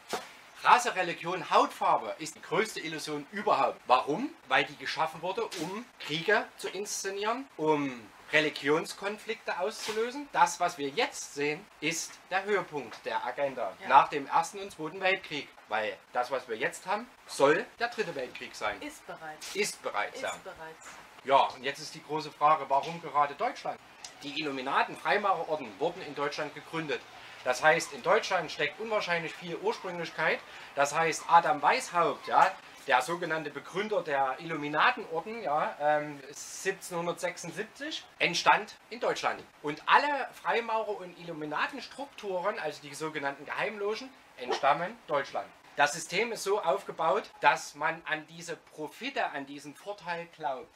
Rasse, 0.62 0.94
Religion, 0.94 1.48
Hautfarbe 1.50 2.14
ist 2.18 2.34
die 2.34 2.42
größte 2.42 2.80
Illusion 2.80 3.26
überhaupt. 3.32 3.80
Warum? 3.86 4.28
Weil 4.48 4.64
die 4.64 4.76
geschaffen 4.76 5.22
wurde, 5.22 5.44
um 5.62 5.86
Kriege 6.00 6.44
zu 6.58 6.68
inszenieren, 6.68 7.46
um 7.56 7.98
Religionskonflikte 8.30 9.58
auszulösen. 9.58 10.28
Das, 10.32 10.60
was 10.60 10.76
wir 10.76 10.88
jetzt 10.90 11.34
sehen, 11.34 11.64
ist 11.80 12.12
der 12.30 12.44
Höhepunkt 12.44 13.04
der 13.06 13.24
Agenda 13.24 13.72
ja. 13.80 13.88
nach 13.88 14.08
dem 14.08 14.26
Ersten 14.26 14.58
und 14.58 14.70
Zweiten 14.70 15.00
Weltkrieg. 15.00 15.48
Weil 15.68 15.96
das, 16.12 16.30
was 16.30 16.46
wir 16.46 16.56
jetzt 16.56 16.86
haben, 16.86 17.06
soll 17.26 17.64
der 17.78 17.88
Dritte 17.88 18.14
Weltkrieg 18.14 18.54
sein. 18.54 18.80
Ist 18.82 19.06
bereits. 19.06 19.56
Ist 19.56 19.82
bereits, 19.82 20.16
ist 20.16 20.22
ja. 20.22 20.34
bereits. 20.44 20.86
Ja, 21.24 21.36
und 21.36 21.64
jetzt 21.64 21.78
ist 21.78 21.94
die 21.94 22.02
große 22.02 22.30
Frage, 22.32 22.66
warum 22.68 23.00
gerade 23.00 23.34
Deutschland? 23.34 23.78
Die 24.22 24.38
Illuminaten, 24.38 24.96
Freimaurerorden, 24.96 25.68
wurden 25.78 26.02
in 26.02 26.14
Deutschland 26.14 26.54
gegründet. 26.54 27.00
Das 27.44 27.62
heißt, 27.62 27.92
in 27.94 28.02
Deutschland 28.02 28.50
steckt 28.50 28.78
unwahrscheinlich 28.80 29.32
viel 29.34 29.56
Ursprünglichkeit. 29.56 30.40
Das 30.74 30.94
heißt, 30.94 31.24
Adam 31.28 31.62
Weishaupt, 31.62 32.26
ja, 32.26 32.54
der 32.86 33.02
sogenannte 33.02 33.50
Begründer 33.50 34.02
der 34.02 34.36
Illuminatenorden, 34.40 35.42
ja, 35.42 35.76
ähm, 35.80 36.20
1776, 36.28 38.04
entstand 38.18 38.74
in 38.90 39.00
Deutschland. 39.00 39.42
Und 39.62 39.82
alle 39.86 40.28
Freimaurer- 40.42 40.98
und 40.98 41.18
Illuminatenstrukturen, 41.18 42.58
also 42.58 42.82
die 42.82 42.94
sogenannten 42.94 43.44
Geheimlogen, 43.44 44.10
entstammen 44.38 44.96
Deutschland. 45.06 45.48
Das 45.76 45.92
System 45.92 46.32
ist 46.32 46.42
so 46.42 46.60
aufgebaut, 46.60 47.30
dass 47.40 47.74
man 47.74 48.02
an 48.04 48.26
diese 48.26 48.56
Profite, 48.56 49.30
an 49.30 49.46
diesen 49.46 49.74
Vorteil 49.74 50.26
glaubt, 50.36 50.74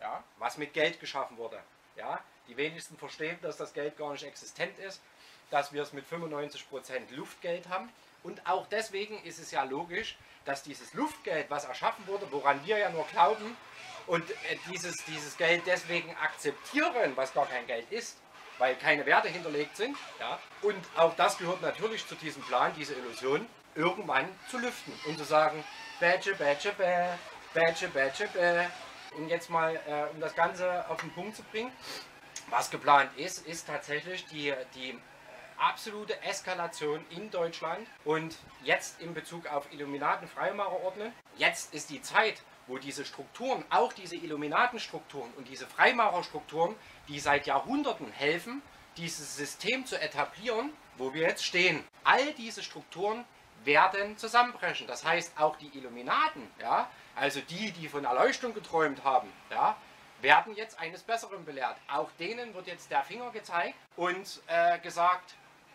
ja, 0.00 0.22
was 0.38 0.58
mit 0.58 0.74
Geld 0.74 1.00
geschaffen 1.00 1.38
wurde. 1.38 1.60
Ja. 1.96 2.20
Die 2.46 2.58
wenigsten 2.58 2.98
verstehen, 2.98 3.38
dass 3.40 3.56
das 3.56 3.72
Geld 3.72 3.96
gar 3.96 4.12
nicht 4.12 4.24
existent 4.24 4.78
ist 4.78 5.00
dass 5.50 5.72
wir 5.72 5.82
es 5.82 5.92
mit 5.92 6.04
95% 6.06 6.62
Luftgeld 7.10 7.68
haben. 7.68 7.90
Und 8.22 8.46
auch 8.46 8.66
deswegen 8.66 9.22
ist 9.24 9.38
es 9.38 9.50
ja 9.50 9.64
logisch, 9.64 10.16
dass 10.44 10.62
dieses 10.62 10.94
Luftgeld, 10.94 11.50
was 11.50 11.64
erschaffen 11.64 12.06
wurde, 12.06 12.26
woran 12.30 12.64
wir 12.64 12.78
ja 12.78 12.90
nur 12.90 13.06
glauben, 13.06 13.56
und 14.06 14.30
äh, 14.30 14.34
dieses, 14.70 14.96
dieses 15.06 15.36
Geld 15.36 15.62
deswegen 15.66 16.14
akzeptieren, 16.16 17.12
was 17.14 17.32
gar 17.32 17.46
kein 17.46 17.66
Geld 17.66 17.90
ist, 17.90 18.18
weil 18.58 18.76
keine 18.76 19.06
Werte 19.06 19.28
hinterlegt 19.28 19.76
sind. 19.76 19.96
Ja? 20.20 20.38
Und 20.62 20.84
auch 20.96 21.14
das 21.16 21.38
gehört 21.38 21.62
natürlich 21.62 22.06
zu 22.06 22.14
diesem 22.14 22.42
Plan, 22.42 22.72
diese 22.76 22.94
Illusion, 22.94 23.46
irgendwann 23.74 24.28
zu 24.50 24.58
lüften 24.58 24.92
und 25.06 25.18
zu 25.18 25.24
sagen, 25.24 25.64
Badge, 26.00 26.34
Badge, 26.34 26.72
Bäh, 26.76 27.14
Badge, 27.54 27.88
Badge, 27.88 28.28
Bäh. 28.32 28.66
Und 29.16 29.28
jetzt 29.28 29.48
mal, 29.48 29.74
äh, 29.74 30.12
um 30.12 30.20
das 30.20 30.34
Ganze 30.34 30.88
auf 30.88 31.00
den 31.00 31.12
Punkt 31.12 31.36
zu 31.36 31.42
bringen, 31.44 31.72
was 32.50 32.70
geplant 32.70 33.10
ist, 33.16 33.46
ist 33.46 33.66
tatsächlich 33.66 34.26
die, 34.26 34.52
die 34.74 34.98
absolute 35.58 36.20
Eskalation 36.22 37.04
in 37.10 37.30
Deutschland 37.30 37.86
und 38.04 38.36
jetzt 38.62 39.00
in 39.00 39.14
Bezug 39.14 39.46
auf 39.46 39.72
Illuminaten, 39.72 40.28
Freimaurerordnung. 40.28 41.12
Jetzt 41.36 41.74
ist 41.74 41.90
die 41.90 42.02
Zeit, 42.02 42.42
wo 42.66 42.78
diese 42.78 43.04
Strukturen, 43.04 43.64
auch 43.70 43.92
diese 43.92 44.16
Illuminatenstrukturen 44.16 45.32
und 45.36 45.48
diese 45.48 45.66
Freimaurerstrukturen, 45.66 46.74
die 47.08 47.20
seit 47.20 47.46
Jahrhunderten 47.46 48.10
helfen, 48.12 48.62
dieses 48.96 49.36
System 49.36 49.86
zu 49.86 50.00
etablieren, 50.00 50.72
wo 50.96 51.12
wir 51.12 51.22
jetzt 51.22 51.44
stehen. 51.44 51.84
All 52.04 52.32
diese 52.34 52.62
Strukturen 52.62 53.24
werden 53.64 54.16
zusammenbrechen. 54.16 54.86
Das 54.86 55.04
heißt, 55.04 55.38
auch 55.38 55.56
die 55.56 55.76
Illuminaten, 55.76 56.48
ja, 56.60 56.88
also 57.14 57.40
die, 57.40 57.72
die 57.72 57.88
von 57.88 58.04
Erleuchtung 58.04 58.54
geträumt 58.54 59.04
haben, 59.04 59.32
ja, 59.50 59.76
werden 60.20 60.54
jetzt 60.54 60.78
eines 60.78 61.02
Besseren 61.02 61.44
belehrt. 61.44 61.76
Auch 61.88 62.10
denen 62.18 62.54
wird 62.54 62.66
jetzt 62.66 62.90
der 62.90 63.02
Finger 63.02 63.30
gezeigt 63.30 63.74
und 63.96 64.42
äh, 64.46 64.78
gesagt, 64.78 65.34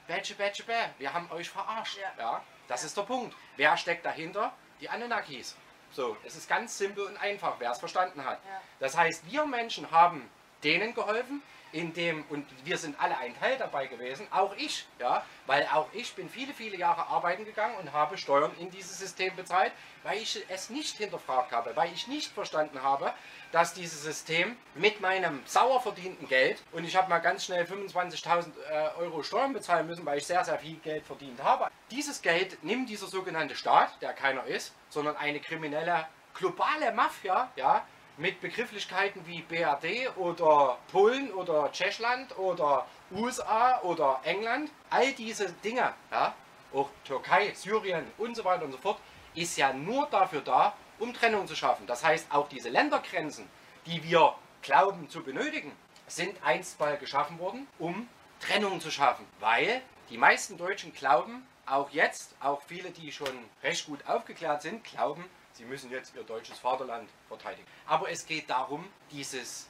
Bätsche, 0.10 0.34
Bätsche, 0.34 0.63
Bäh, 0.63 0.88
wir 0.98 1.13
haben 1.13 1.30
euch 1.32 1.48
verarscht. 1.51 2.00
Ja. 2.00 2.12
Ja. 2.18 2.44
das 2.68 2.84
ist 2.84 2.98
der 2.98 3.04
Punkt. 3.04 3.36
Wer 3.58 3.78
steckt 3.78 4.04
dahinter? 4.04 4.51
Die 4.82 4.89
Anunnakis. 4.89 5.56
So, 5.92 6.18
es 6.25 6.36
ist 6.36 6.50
ganz 6.50 6.75
simpel 6.75 7.04
und 7.04 7.16
einfach, 7.18 7.58
wer 7.60 7.70
es 7.70 7.78
verstanden 7.78 8.25
hat. 8.25 8.39
Ja. 8.44 8.60
Das 8.80 8.98
heißt, 8.98 9.32
wir 9.32 9.46
Menschen 9.46 9.92
haben 9.92 10.28
denen 10.63 10.96
geholfen, 10.96 11.44
indem, 11.72 12.24
und 12.30 12.46
wir 12.66 12.78
sind 12.78 13.00
alle 13.00 13.18
ein 13.18 13.38
Teil 13.40 13.58
dabei 13.58 13.88
gewesen, 13.88 14.28
auch 14.32 14.56
ich, 14.58 14.86
ja, 15.00 15.24
weil 15.46 15.68
auch 15.74 15.88
ich 15.94 16.14
bin 16.14 16.30
viele, 16.30 16.54
viele 16.54 16.78
Jahre 16.78 17.08
arbeiten 17.08 17.46
gegangen 17.46 17.76
und 17.78 17.94
habe 17.94 18.18
Steuern 18.18 18.52
in 18.60 18.72
dieses 18.72 18.98
System 19.00 19.36
bezahlt, 19.36 19.72
weil 20.04 20.18
ich 20.18 20.44
es 20.50 20.70
nicht 20.70 20.98
hinterfragt 20.98 21.52
habe, 21.52 21.76
weil 21.76 21.92
ich 21.94 22.08
nicht 22.08 22.32
verstanden 22.32 22.82
habe, 22.82 23.14
dass 23.52 23.74
dieses 23.74 24.04
System 24.04 24.56
mit 24.76 25.02
meinem 25.02 25.42
sauer 25.46 25.82
verdienten 25.82 26.28
Geld, 26.28 26.62
und 26.72 26.86
ich 26.86 26.96
habe 26.96 27.10
mal 27.10 27.20
ganz 27.20 27.46
schnell 27.46 27.66
25.000 27.66 28.48
äh, 28.70 28.90
Euro 29.00 29.24
Steuern 29.24 29.54
bezahlen 29.54 29.88
müssen, 29.88 30.06
weil 30.06 30.20
ich 30.20 30.26
sehr, 30.26 30.44
sehr 30.46 30.60
viel 30.60 30.78
Geld 30.78 31.06
verdient 31.06 31.44
habe, 31.44 31.70
dieses 31.92 32.22
Geld 32.22 32.64
nimmt 32.64 32.90
dieser 32.90 33.08
sogenannte 33.08 33.56
Staat, 33.56 34.02
der 34.02 34.14
keiner 34.14 34.46
ist, 34.46 34.74
sondern 34.90 35.18
eine 35.18 35.40
kriminelle 35.40 36.08
globale 36.34 36.92
Mafia, 36.92 37.52
ja, 37.56 37.86
mit 38.20 38.42
Begrifflichkeiten 38.42 39.26
wie 39.26 39.42
BRD 39.42 40.16
oder 40.18 40.78
Polen 40.92 41.32
oder 41.34 41.72
Tschechland 41.72 42.38
oder 42.38 42.86
USA 43.12 43.82
oder 43.82 44.20
England, 44.26 44.70
all 44.90 45.14
diese 45.14 45.52
Dinge, 45.64 45.94
ja, 46.12 46.36
auch 46.74 46.90
Türkei, 47.06 47.54
Syrien 47.56 48.06
und 48.18 48.36
so 48.36 48.44
weiter 48.44 48.66
und 48.66 48.74
so 48.74 48.78
fort, 48.78 49.00
ist 49.36 49.58
ja 49.58 49.72
nur 49.72 50.06
dafür 50.08 50.42
da, 50.42 50.76
um 51.00 51.14
Trennung 51.14 51.48
zu 51.48 51.56
schaffen. 51.56 51.88
Das 51.88 52.04
heißt, 52.04 52.28
auch 52.30 52.50
diese 52.50 52.68
Ländergrenzen, 52.68 53.50
die 53.86 54.04
wir 54.04 54.36
glauben 54.62 55.10
zu 55.10 55.24
benötigen, 55.24 55.72
sind 56.08 56.36
einst 56.44 56.78
mal 56.80 56.98
geschaffen 56.98 57.40
worden, 57.40 57.68
um 57.80 58.10
Trennung 58.42 58.82
zu 58.82 58.92
schaffen. 58.92 59.26
Weil 59.40 59.82
die 60.10 60.18
meisten 60.18 60.58
Deutschen 60.58 60.94
glauben, 60.94 61.48
auch 61.66 61.90
jetzt, 61.92 62.36
auch 62.42 62.62
viele, 62.64 62.92
die 62.92 63.14
schon 63.14 63.46
recht 63.64 63.86
gut 63.86 64.06
aufgeklärt 64.08 64.62
sind, 64.62 64.84
glauben, 64.84 65.24
sie 65.60 65.66
müssen 65.66 65.92
jetzt 65.92 66.16
ihr 66.16 66.24
deutsches 66.24 66.58
Vaterland 66.58 67.10
verteidigen. 67.28 67.68
Aber 67.86 68.10
es 68.10 68.25
geht 68.25 68.50
darum, 68.50 68.88
dieses 69.12 69.70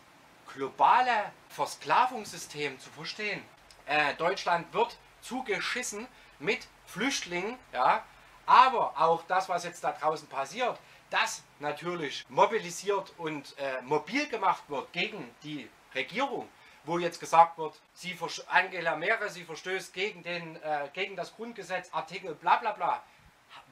globale 0.53 1.31
Versklavungssystem 1.49 2.79
zu 2.79 2.91
verstehen. 2.91 3.43
Äh, 3.87 4.13
Deutschland 4.15 4.71
wird 4.71 4.97
zugeschissen 5.21 6.07
mit 6.37 6.67
Flüchtlingen, 6.85 7.57
ja, 7.73 8.05
aber 8.45 8.93
auch 9.01 9.23
das, 9.27 9.49
was 9.49 9.63
jetzt 9.63 9.83
da 9.83 9.91
draußen 9.91 10.27
passiert, 10.27 10.79
das 11.09 11.43
natürlich 11.59 12.23
mobilisiert 12.29 13.11
und 13.17 13.57
äh, 13.57 13.81
mobil 13.81 14.27
gemacht 14.27 14.63
wird 14.67 14.93
gegen 14.93 15.33
die 15.41 15.67
Regierung, 15.95 16.47
wo 16.83 16.99
jetzt 16.99 17.19
gesagt 17.19 17.57
wird, 17.57 17.73
sie 17.95 18.15
Angela 18.47 18.95
Merkel, 18.95 19.29
sie 19.29 19.43
verstößt 19.43 19.91
gegen, 19.93 20.21
den, 20.21 20.55
äh, 20.57 20.87
gegen 20.93 21.15
das 21.15 21.35
Grundgesetz, 21.35 21.89
Artikel 21.91 22.35
bla 22.35 22.57
bla 22.57 22.73
bla. 22.73 23.01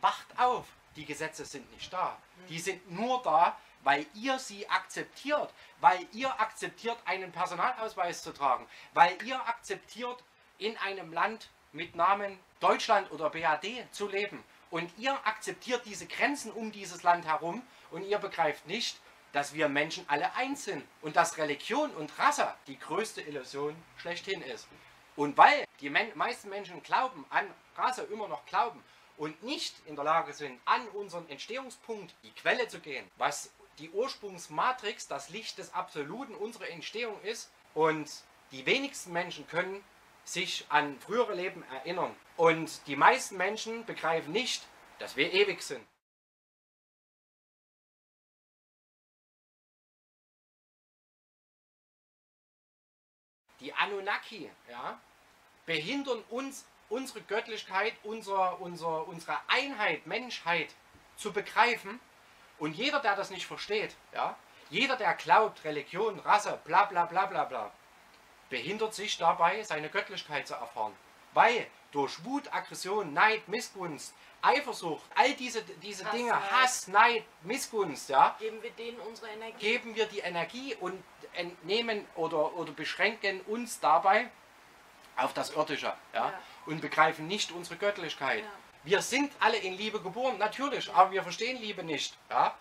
Wacht 0.01 0.27
auf, 0.39 0.65
die 0.97 1.05
Gesetze 1.05 1.45
sind 1.45 1.71
nicht 1.71 1.93
da. 1.93 2.17
Die 2.49 2.59
sind 2.59 2.91
nur 2.91 3.21
da, 3.23 3.55
weil 3.83 4.05
ihr 4.15 4.37
sie 4.39 4.67
akzeptiert, 4.69 5.53
weil 5.79 6.05
ihr 6.11 6.39
akzeptiert, 6.41 6.97
einen 7.05 7.31
Personalausweis 7.31 8.21
zu 8.23 8.33
tragen, 8.33 8.67
weil 8.93 9.17
ihr 9.23 9.39
akzeptiert, 9.47 10.23
in 10.57 10.75
einem 10.77 11.13
Land 11.13 11.49
mit 11.71 11.95
Namen 11.95 12.39
Deutschland 12.59 13.11
oder 13.11 13.29
BAD 13.29 13.65
zu 13.91 14.07
leben. 14.07 14.43
Und 14.71 14.91
ihr 14.97 15.13
akzeptiert 15.25 15.83
diese 15.85 16.07
Grenzen 16.07 16.51
um 16.51 16.71
dieses 16.71 17.03
Land 17.03 17.25
herum 17.25 17.61
und 17.91 18.03
ihr 18.03 18.17
begreift 18.17 18.65
nicht, 18.65 18.99
dass 19.33 19.53
wir 19.53 19.69
Menschen 19.69 20.03
alle 20.09 20.33
eins 20.35 20.65
sind 20.65 20.83
und 21.01 21.15
dass 21.15 21.37
Religion 21.37 21.91
und 21.91 22.17
Rasse 22.17 22.53
die 22.65 22.79
größte 22.79 23.21
Illusion 23.21 23.75
schlechthin 23.97 24.41
ist. 24.41 24.67
Und 25.15 25.37
weil 25.37 25.63
die 25.79 25.89
meisten 25.89 26.49
Menschen 26.49 26.81
glauben, 26.81 27.25
an 27.29 27.45
Rasse 27.75 28.03
immer 28.03 28.27
noch 28.27 28.45
glauben 28.45 28.83
und 29.17 29.43
nicht 29.43 29.75
in 29.85 29.95
der 29.95 30.05
Lage 30.05 30.33
sind, 30.33 30.59
an 30.65 30.87
unseren 30.89 31.27
Entstehungspunkt, 31.29 32.13
die 32.23 32.31
Quelle 32.31 32.67
zu 32.67 32.79
gehen, 32.79 33.09
was 33.17 33.51
die 33.79 33.89
Ursprungsmatrix, 33.89 35.07
das 35.07 35.29
Licht 35.29 35.57
des 35.57 35.73
Absoluten, 35.73 36.35
unsere 36.35 36.69
Entstehung 36.69 37.19
ist. 37.21 37.51
Und 37.73 38.09
die 38.51 38.65
wenigsten 38.65 39.11
Menschen 39.13 39.47
können 39.47 39.83
sich 40.23 40.65
an 40.69 40.99
frühere 40.99 41.33
Leben 41.33 41.63
erinnern. 41.71 42.15
Und 42.35 42.85
die 42.87 42.95
meisten 42.95 43.37
Menschen 43.37 43.85
begreifen 43.85 44.31
nicht, 44.31 44.67
dass 44.99 45.15
wir 45.15 45.31
ewig 45.33 45.61
sind. 45.61 45.85
Die 53.59 53.73
Anunnaki 53.73 54.51
ja, 54.69 54.99
behindern 55.65 56.23
uns, 56.29 56.65
unsere 56.89 57.21
Göttlichkeit, 57.21 57.93
unser, 58.03 58.59
unser, 58.61 59.07
unsere 59.07 59.37
Einheit, 59.47 60.07
Menschheit 60.07 60.73
zu 61.15 61.31
begreifen. 61.33 61.99
Und 62.59 62.73
jeder, 62.73 62.99
der 62.99 63.15
das 63.15 63.29
nicht 63.29 63.45
versteht, 63.45 63.95
ja, 64.13 64.35
jeder, 64.69 64.95
der 64.95 65.13
glaubt, 65.13 65.63
Religion, 65.63 66.19
Rasse, 66.19 66.59
bla 66.65 66.85
bla 66.85 67.05
bla 67.05 67.25
bla 67.25 67.45
bla, 67.45 67.71
behindert 68.49 68.93
sich 68.93 69.17
dabei, 69.17 69.63
seine 69.63 69.89
Göttlichkeit 69.89 70.47
zu 70.47 70.55
erfahren. 70.55 70.93
Weil 71.33 71.67
durch 71.91 72.23
Wut, 72.25 72.51
Aggression, 72.53 73.13
Neid, 73.13 73.47
Missgunst, 73.47 74.13
Eifersucht, 74.41 75.03
all 75.15 75.33
diese, 75.33 75.61
diese 75.63 76.05
Hass, 76.05 76.11
Dinge, 76.11 76.31
Neid. 76.31 76.51
Hass, 76.51 76.87
Neid, 76.87 77.23
Missgunst, 77.43 78.09
ja, 78.09 78.35
Geben 78.39 78.61
wir 78.61 78.71
denen 78.71 78.99
unsere 78.99 79.29
Energie. 79.29 79.57
geben 79.59 79.95
wir 79.95 80.05
die 80.05 80.19
Energie 80.19 80.75
und 80.75 81.01
entnehmen 81.33 82.05
oder, 82.15 82.53
oder 82.55 82.71
beschränken 82.71 83.41
uns 83.41 83.79
dabei 83.79 84.29
auf 85.17 85.33
das 85.33 85.51
Irdische 85.51 85.93
ja, 86.13 86.33
und 86.65 86.81
begreifen 86.81 87.27
nicht 87.27 87.51
unsere 87.51 87.77
Göttlichkeit. 87.77 88.43
Wir 88.83 89.01
sind 89.01 89.33
alle 89.39 89.57
in 89.57 89.73
Liebe 89.73 89.99
geboren, 89.99 90.37
natürlich, 90.37 90.93
aber 90.93 91.11
wir 91.11 91.23
verstehen 91.23 91.57
Liebe 91.57 91.83
nicht. 91.83 92.17
Ja? 92.29 92.55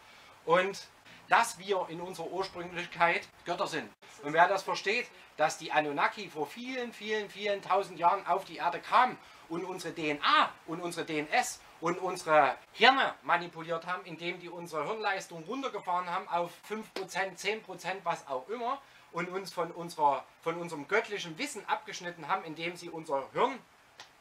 Und 0.44 0.88
dass 1.28 1.58
wir 1.58 1.86
in 1.88 2.00
unserer 2.00 2.28
Ursprünglichkeit 2.28 3.28
Götter 3.44 3.66
sind. 3.66 3.90
Und 4.22 4.32
wer 4.32 4.48
das 4.48 4.62
versteht, 4.62 5.06
dass 5.36 5.58
die 5.58 5.72
Anunnaki 5.72 6.28
vor 6.28 6.46
vielen, 6.46 6.92
vielen, 6.92 7.28
vielen 7.28 7.62
tausend 7.62 7.98
Jahren 7.98 8.26
auf 8.26 8.44
die 8.44 8.56
Erde 8.56 8.80
kamen 8.80 9.18
und 9.48 9.64
unsere 9.64 9.94
DNA 9.94 10.50
und 10.66 10.80
unsere 10.80 11.06
DNS 11.06 11.60
und 11.80 11.98
unsere 11.98 12.56
Hirne 12.72 13.14
manipuliert 13.22 13.86
haben, 13.86 14.04
indem 14.04 14.40
die 14.40 14.48
unsere 14.48 14.86
Hirnleistung 14.86 15.44
runtergefahren 15.44 16.08
haben 16.10 16.28
auf 16.28 16.50
5%, 16.70 17.38
10%, 17.38 17.96
was 18.02 18.26
auch 18.28 18.48
immer 18.48 18.80
und 19.16 19.30
uns 19.30 19.50
von, 19.50 19.70
unserer, 19.70 20.26
von 20.42 20.60
unserem 20.60 20.88
göttlichen 20.88 21.38
Wissen 21.38 21.66
abgeschnitten 21.66 22.28
haben, 22.28 22.44
indem 22.44 22.76
sie 22.76 22.90
unser 22.90 23.26
Hirn 23.32 23.58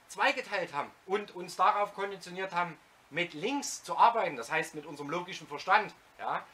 zweigeteilt 0.08 0.74
haben 0.74 0.90
und 1.06 1.36
uns 1.36 1.58
darauf 1.58 1.94
konditioniert 1.94 2.54
haben, 2.54 2.78
mit 3.10 3.34
links 3.34 3.84
zu 3.84 3.98
arbeiten, 3.98 4.38
das 4.38 4.50
heißt 4.50 4.74
mit 4.74 4.86
unserem 4.86 5.10
logischen 5.10 5.48
Verstand. 5.48 5.94
Ja? 6.18 6.46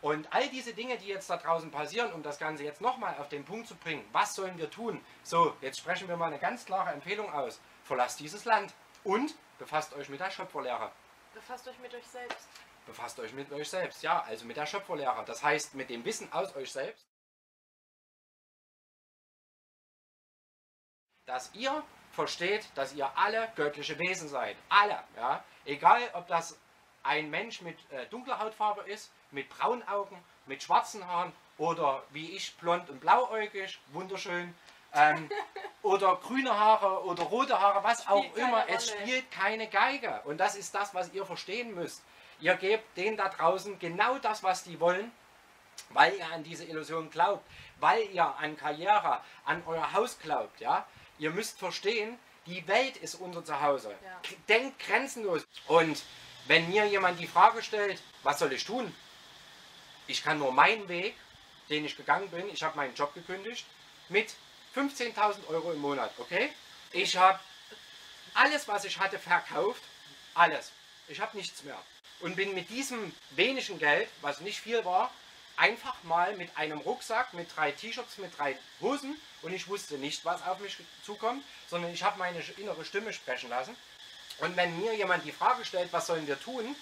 Und 0.00 0.32
all 0.32 0.48
diese 0.48 0.74
Dinge, 0.74 0.96
die 0.96 1.08
jetzt 1.08 1.28
da 1.28 1.38
draußen 1.38 1.72
passieren, 1.72 2.12
um 2.12 2.22
das 2.22 2.38
Ganze 2.38 2.62
jetzt 2.62 2.80
nochmal 2.80 3.16
auf 3.18 3.28
den 3.30 3.44
Punkt 3.44 3.66
zu 3.66 3.74
bringen, 3.74 4.04
was 4.12 4.36
sollen 4.36 4.56
wir 4.58 4.70
tun? 4.70 5.04
So, 5.24 5.56
jetzt 5.60 5.78
sprechen 5.78 6.06
wir 6.06 6.16
mal 6.16 6.26
eine 6.26 6.38
ganz 6.38 6.64
klare 6.64 6.90
Empfehlung 6.90 7.32
aus. 7.32 7.60
Verlasst 7.82 8.20
dieses 8.20 8.44
Land 8.44 8.74
und 9.02 9.34
befasst 9.58 9.92
euch 9.94 10.08
mit 10.08 10.20
der 10.20 10.30
Schöpferlehre. 10.30 10.92
Befasst 11.34 11.66
euch 11.66 11.78
mit 11.80 11.92
euch 11.92 12.06
selbst. 12.06 12.46
Befasst 12.86 13.18
euch 13.18 13.32
mit 13.32 13.50
euch 13.50 13.68
selbst, 13.68 14.04
ja, 14.04 14.22
also 14.22 14.46
mit 14.46 14.56
der 14.56 14.66
Schöpferlehre. 14.66 15.24
Das 15.26 15.42
heißt, 15.42 15.74
mit 15.74 15.90
dem 15.90 16.04
Wissen 16.04 16.32
aus 16.32 16.54
euch 16.54 16.70
selbst, 16.70 17.07
dass 21.28 21.50
ihr 21.54 21.82
versteht, 22.12 22.66
dass 22.74 22.94
ihr 22.94 23.08
alle 23.16 23.48
göttliche 23.54 23.98
Wesen 23.98 24.28
seid. 24.28 24.56
Alle, 24.68 24.98
ja. 25.16 25.44
Egal, 25.64 26.00
ob 26.14 26.26
das 26.26 26.58
ein 27.02 27.30
Mensch 27.30 27.60
mit 27.60 27.78
äh, 27.92 28.06
dunkler 28.06 28.40
Hautfarbe 28.40 28.82
ist, 28.90 29.12
mit 29.30 29.48
braunen 29.48 29.86
Augen, 29.86 30.22
mit 30.46 30.62
schwarzen 30.62 31.06
Haaren 31.06 31.32
oder 31.58 32.02
wie 32.10 32.32
ich 32.32 32.56
blond 32.56 32.88
und 32.90 33.00
blauäugig, 33.00 33.78
wunderschön. 33.92 34.54
ähm, 34.94 35.30
oder 35.82 36.16
grüne 36.16 36.58
Haare 36.58 37.04
oder 37.04 37.22
rote 37.24 37.60
Haare, 37.60 37.84
was 37.84 38.06
auch 38.08 38.18
Spielt 38.24 38.34
keine 38.34 38.48
immer. 38.48 38.68
Es 38.68 38.90
Rolle. 38.90 39.02
spielt 39.02 39.30
keine 39.30 39.68
Geige. 39.68 40.20
Und 40.24 40.38
das 40.38 40.56
ist 40.56 40.74
das, 40.74 40.94
was 40.94 41.12
ihr 41.12 41.24
verstehen 41.26 41.74
müsst. 41.74 42.02
Ihr 42.40 42.54
gebt 42.56 42.96
denen 42.96 43.16
da 43.16 43.28
draußen 43.28 43.78
genau 43.78 44.18
das, 44.18 44.42
was 44.42 44.64
die 44.64 44.80
wollen, 44.80 45.12
weil 45.90 46.14
ihr 46.14 46.26
an 46.32 46.42
diese 46.42 46.64
Illusion 46.64 47.10
glaubt, 47.10 47.44
weil 47.80 48.02
ihr 48.10 48.24
an 48.38 48.56
Karriere, 48.56 49.20
an 49.44 49.62
euer 49.66 49.92
Haus 49.92 50.18
glaubt. 50.18 50.60
Ja? 50.60 50.86
Ihr 51.18 51.30
müsst 51.30 51.58
verstehen, 51.58 52.18
die 52.46 52.66
Welt 52.66 52.96
ist 52.96 53.16
unser 53.16 53.44
Zuhause. 53.44 53.94
Ja. 54.02 54.20
Denkt 54.48 54.78
grenzenlos. 54.78 55.46
Und 55.66 56.02
wenn 56.46 56.68
mir 56.70 56.86
jemand 56.86 57.20
die 57.20 57.26
Frage 57.26 57.62
stellt, 57.62 58.00
was 58.22 58.38
soll 58.38 58.52
ich 58.52 58.64
tun? 58.64 58.94
Ich 60.06 60.22
kann 60.22 60.38
nur 60.38 60.52
meinen 60.52 60.88
Weg, 60.88 61.14
den 61.68 61.84
ich 61.84 61.96
gegangen 61.96 62.28
bin, 62.30 62.48
ich 62.48 62.62
habe 62.62 62.76
meinen 62.76 62.94
Job 62.94 63.12
gekündigt, 63.14 63.66
mit 64.08 64.32
15.000 64.74 65.46
Euro 65.48 65.72
im 65.72 65.80
Monat, 65.80 66.12
okay? 66.18 66.50
Ich 66.92 67.16
habe 67.16 67.38
alles, 68.34 68.66
was 68.68 68.84
ich 68.84 68.98
hatte, 68.98 69.18
verkauft. 69.18 69.82
Alles. 70.34 70.72
Ich 71.08 71.20
habe 71.20 71.36
nichts 71.36 71.62
mehr. 71.64 71.78
Und 72.20 72.36
bin 72.36 72.54
mit 72.54 72.70
diesem 72.70 73.14
wenigen 73.30 73.78
Geld, 73.78 74.08
was 74.22 74.40
nicht 74.40 74.60
viel 74.60 74.84
war, 74.84 75.10
einfach 75.58 76.02
mal 76.04 76.36
mit 76.36 76.56
einem 76.56 76.78
Rucksack, 76.78 77.34
mit 77.34 77.54
drei 77.54 77.72
T-Shirts, 77.72 78.18
mit 78.18 78.36
drei 78.38 78.56
Hosen 78.80 79.20
und 79.42 79.52
ich 79.52 79.68
wusste 79.68 79.98
nicht, 79.98 80.24
was 80.24 80.42
auf 80.46 80.60
mich 80.60 80.76
zukommt, 81.04 81.44
sondern 81.68 81.92
ich 81.92 82.02
habe 82.02 82.18
meine 82.18 82.40
innere 82.56 82.84
Stimme 82.84 83.12
sprechen 83.12 83.50
lassen. 83.50 83.76
Und 84.38 84.56
wenn 84.56 84.78
mir 84.78 84.94
jemand 84.94 85.24
die 85.24 85.32
Frage 85.32 85.64
stellt, 85.64 85.92
was 85.92 86.06
sollen 86.06 86.26
wir 86.26 86.40
tun, 86.40 86.76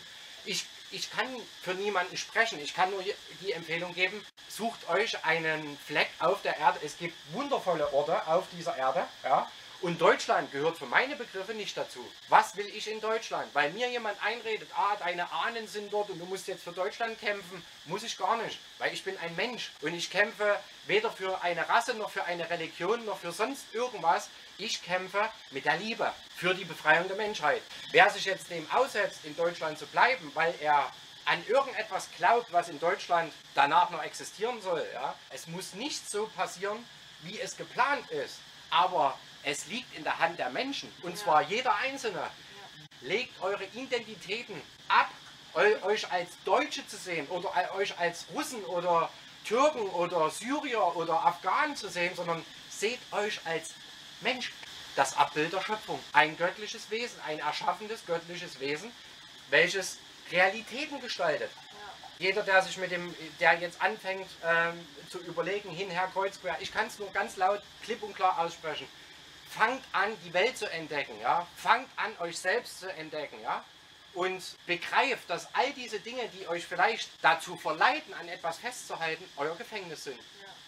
ich, 0.45 0.67
ich 0.91 1.11
kann 1.11 1.27
für 1.63 1.75
niemanden 1.75 2.17
sprechen. 2.17 2.61
Ich 2.61 2.75
kann 2.75 2.91
nur 2.91 3.03
die 3.41 3.53
Empfehlung 3.53 3.95
geben, 3.95 4.25
sucht 4.49 4.89
euch 4.89 5.25
einen 5.25 5.79
Fleck 5.87 6.09
auf 6.19 6.43
der 6.43 6.57
Erde. 6.59 6.81
Es 6.85 6.99
gibt 6.99 7.15
wundervolle 7.33 7.93
Orte 7.93 8.27
auf 8.27 8.45
dieser 8.53 8.77
Erde. 8.77 9.07
Ja? 9.25 9.51
Und 9.83 10.01
Deutschland 10.01 10.51
gehört 10.53 10.79
für 10.79 10.87
meine 10.87 11.17
Begriffe 11.17 11.53
nicht 11.53 11.77
dazu. 11.77 12.01
Was 12.29 12.57
will 12.57 12.67
ich 12.67 12.91
in 12.91 13.01
Deutschland? 13.01 13.55
Weil 13.55 13.73
mir 13.73 13.91
jemand 13.91 14.17
einredet, 14.25 14.69
ah, 14.75 14.97
deine 14.99 15.31
Ahnen 15.31 15.69
sind 15.69 15.93
dort 15.93 16.09
und 16.09 16.19
du 16.19 16.25
musst 16.25 16.49
jetzt 16.49 16.65
für 16.65 16.73
Deutschland 16.73 17.21
kämpfen, 17.21 17.63
muss 17.85 18.03
ich 18.03 18.17
gar 18.17 18.39
nicht. 18.43 18.59
Weil 18.79 18.95
ich 18.95 19.05
bin 19.05 19.19
ein 19.19 19.37
Mensch 19.37 19.73
und 19.83 19.93
ich 19.93 20.11
kämpfe 20.11 20.59
weder 20.87 21.11
für 21.11 21.43
eine 21.43 21.69
Rasse 21.69 21.95
noch 21.95 22.11
für 22.11 22.25
eine 22.25 22.49
Religion 22.49 23.05
noch 23.05 23.19
für 23.19 23.33
sonst 23.33 23.67
irgendwas. 23.75 24.31
Ich 24.57 24.83
kämpfe 24.83 25.29
mit 25.51 25.67
der 25.67 25.77
Liebe 25.77 26.11
für 26.35 26.55
die 26.55 26.65
Befreiung 26.65 27.07
der 27.09 27.17
Menschheit. 27.19 27.63
Wer 27.91 28.09
sich 28.09 28.25
jetzt 28.25 28.51
dem 28.51 28.67
aussetzt, 28.71 29.21
in 29.25 29.37
Deutschland 29.37 29.79
zu 29.79 29.87
bleiben, 29.87 30.31
weil 30.35 30.55
er 30.61 30.91
an 31.27 31.45
irgendetwas 31.49 32.09
glaubt, 32.17 32.51
was 32.53 32.71
in 32.71 32.81
Deutschland 32.81 33.31
danach 33.55 33.91
noch 33.91 34.03
existieren 34.03 34.63
soll, 34.63 34.87
ja, 34.95 35.15
es 35.31 35.47
muss 35.49 35.75
nicht 35.75 36.09
so 36.09 36.29
passieren, 36.29 36.79
wie 37.23 37.39
es 37.39 37.57
geplant 37.57 38.09
ist. 38.11 38.39
Aber 38.71 39.19
es 39.47 39.67
liegt 39.67 39.97
in 39.97 40.03
der 40.03 40.19
Hand 40.19 40.41
der 40.41 40.51
Menschen. 40.51 40.93
Und 41.03 41.17
zwar 41.17 41.41
jeder 41.43 41.75
Einzelne. 41.77 42.29
Legt 43.01 43.41
eure 43.41 43.65
Identitäten 43.75 44.61
ab, 44.89 45.09
eu, 45.55 45.83
euch 45.85 46.11
als 46.11 46.31
Deutsche 46.45 46.87
zu 46.89 46.97
sehen 46.97 47.29
oder 47.29 47.53
euch 47.77 47.97
als 47.99 48.27
Russen 48.35 48.65
oder 48.65 49.09
Türken 49.45 49.87
oder 49.91 50.31
Syrier 50.31 50.97
oder 50.97 51.25
Afghanen 51.25 51.77
zu 51.77 51.89
sehen, 51.89 52.15
sondern 52.17 52.45
seht 52.69 52.99
euch 53.13 53.41
als 53.45 53.75
Mensch. 54.21 54.53
Das 54.97 55.17
Abbild 55.17 55.53
der 55.53 55.61
Schöpfung. 55.61 56.01
Ein 56.13 56.37
göttliches 56.37 56.91
Wesen, 56.91 57.21
ein 57.27 57.39
erschaffendes 57.39 58.05
göttliches 58.07 58.59
Wesen, 58.59 58.91
welches 59.51 59.99
Realitäten 60.33 61.01
gestaltet. 61.01 61.51
Jeder, 62.19 62.43
der 62.43 62.63
sich 62.63 62.79
mit 62.79 62.91
dem, 62.91 63.15
der 63.39 63.61
jetzt 63.61 63.81
anfängt 63.81 64.27
ähm, 64.43 64.89
zu 65.11 65.19
überlegen, 65.21 65.69
hinher, 65.71 66.09
kreuz, 66.15 66.41
quer, 66.41 66.57
ich 66.61 66.73
kann 66.73 66.87
es 66.87 66.99
nur 66.99 67.13
ganz 67.13 67.37
laut, 67.37 67.61
klipp 67.85 68.03
und 68.03 68.17
klar 68.17 68.39
aussprechen. 68.39 68.89
Fangt 69.57 69.83
an, 69.93 70.15
die 70.23 70.35
Welt 70.35 70.59
zu 70.59 70.71
entdecken, 70.71 71.19
ja. 71.19 71.47
Fangt 71.57 71.89
an, 71.97 72.13
euch 72.21 72.39
selbst 72.39 72.81
zu 72.81 72.93
entdecken, 72.93 73.41
ja. 73.43 73.65
Und 74.13 74.43
begreift, 74.67 75.31
dass 75.31 75.49
all 75.55 75.73
diese 75.73 75.99
Dinge, 75.99 76.29
die 76.29 76.47
euch 76.47 76.67
vielleicht 76.67 77.09
dazu 77.23 77.57
verleiten, 77.57 78.13
an 78.13 78.29
etwas 78.29 78.59
festzuhalten, 78.59 79.25
euer 79.39 79.57
Gefängnis 79.57 80.05
sind. 80.05 80.21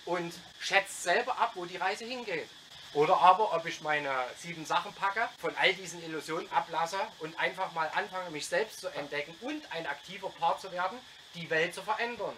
Und 0.06 0.32
schätzt 0.58 1.02
selber 1.02 1.38
ab, 1.38 1.52
wo 1.54 1.66
die 1.66 1.76
Reise 1.76 2.06
hingeht. 2.06 2.48
Oder 2.94 3.18
aber, 3.18 3.52
ob 3.54 3.66
ich 3.66 3.82
meine 3.82 4.10
sieben 4.38 4.64
Sachen 4.64 4.94
packe, 4.94 5.28
von 5.38 5.54
all 5.56 5.74
diesen 5.74 6.02
Illusionen 6.02 6.50
ablasse 6.50 6.98
und 7.18 7.38
einfach 7.38 7.72
mal 7.72 7.90
anfange, 7.94 8.30
mich 8.30 8.46
selbst 8.46 8.80
zu 8.80 8.88
entdecken 8.88 9.36
und 9.42 9.70
ein 9.72 9.86
aktiver 9.86 10.30
Part 10.30 10.62
zu 10.62 10.72
werden, 10.72 10.98
die 11.34 11.50
Welt 11.50 11.74
zu 11.74 11.82
verändern. 11.82 12.34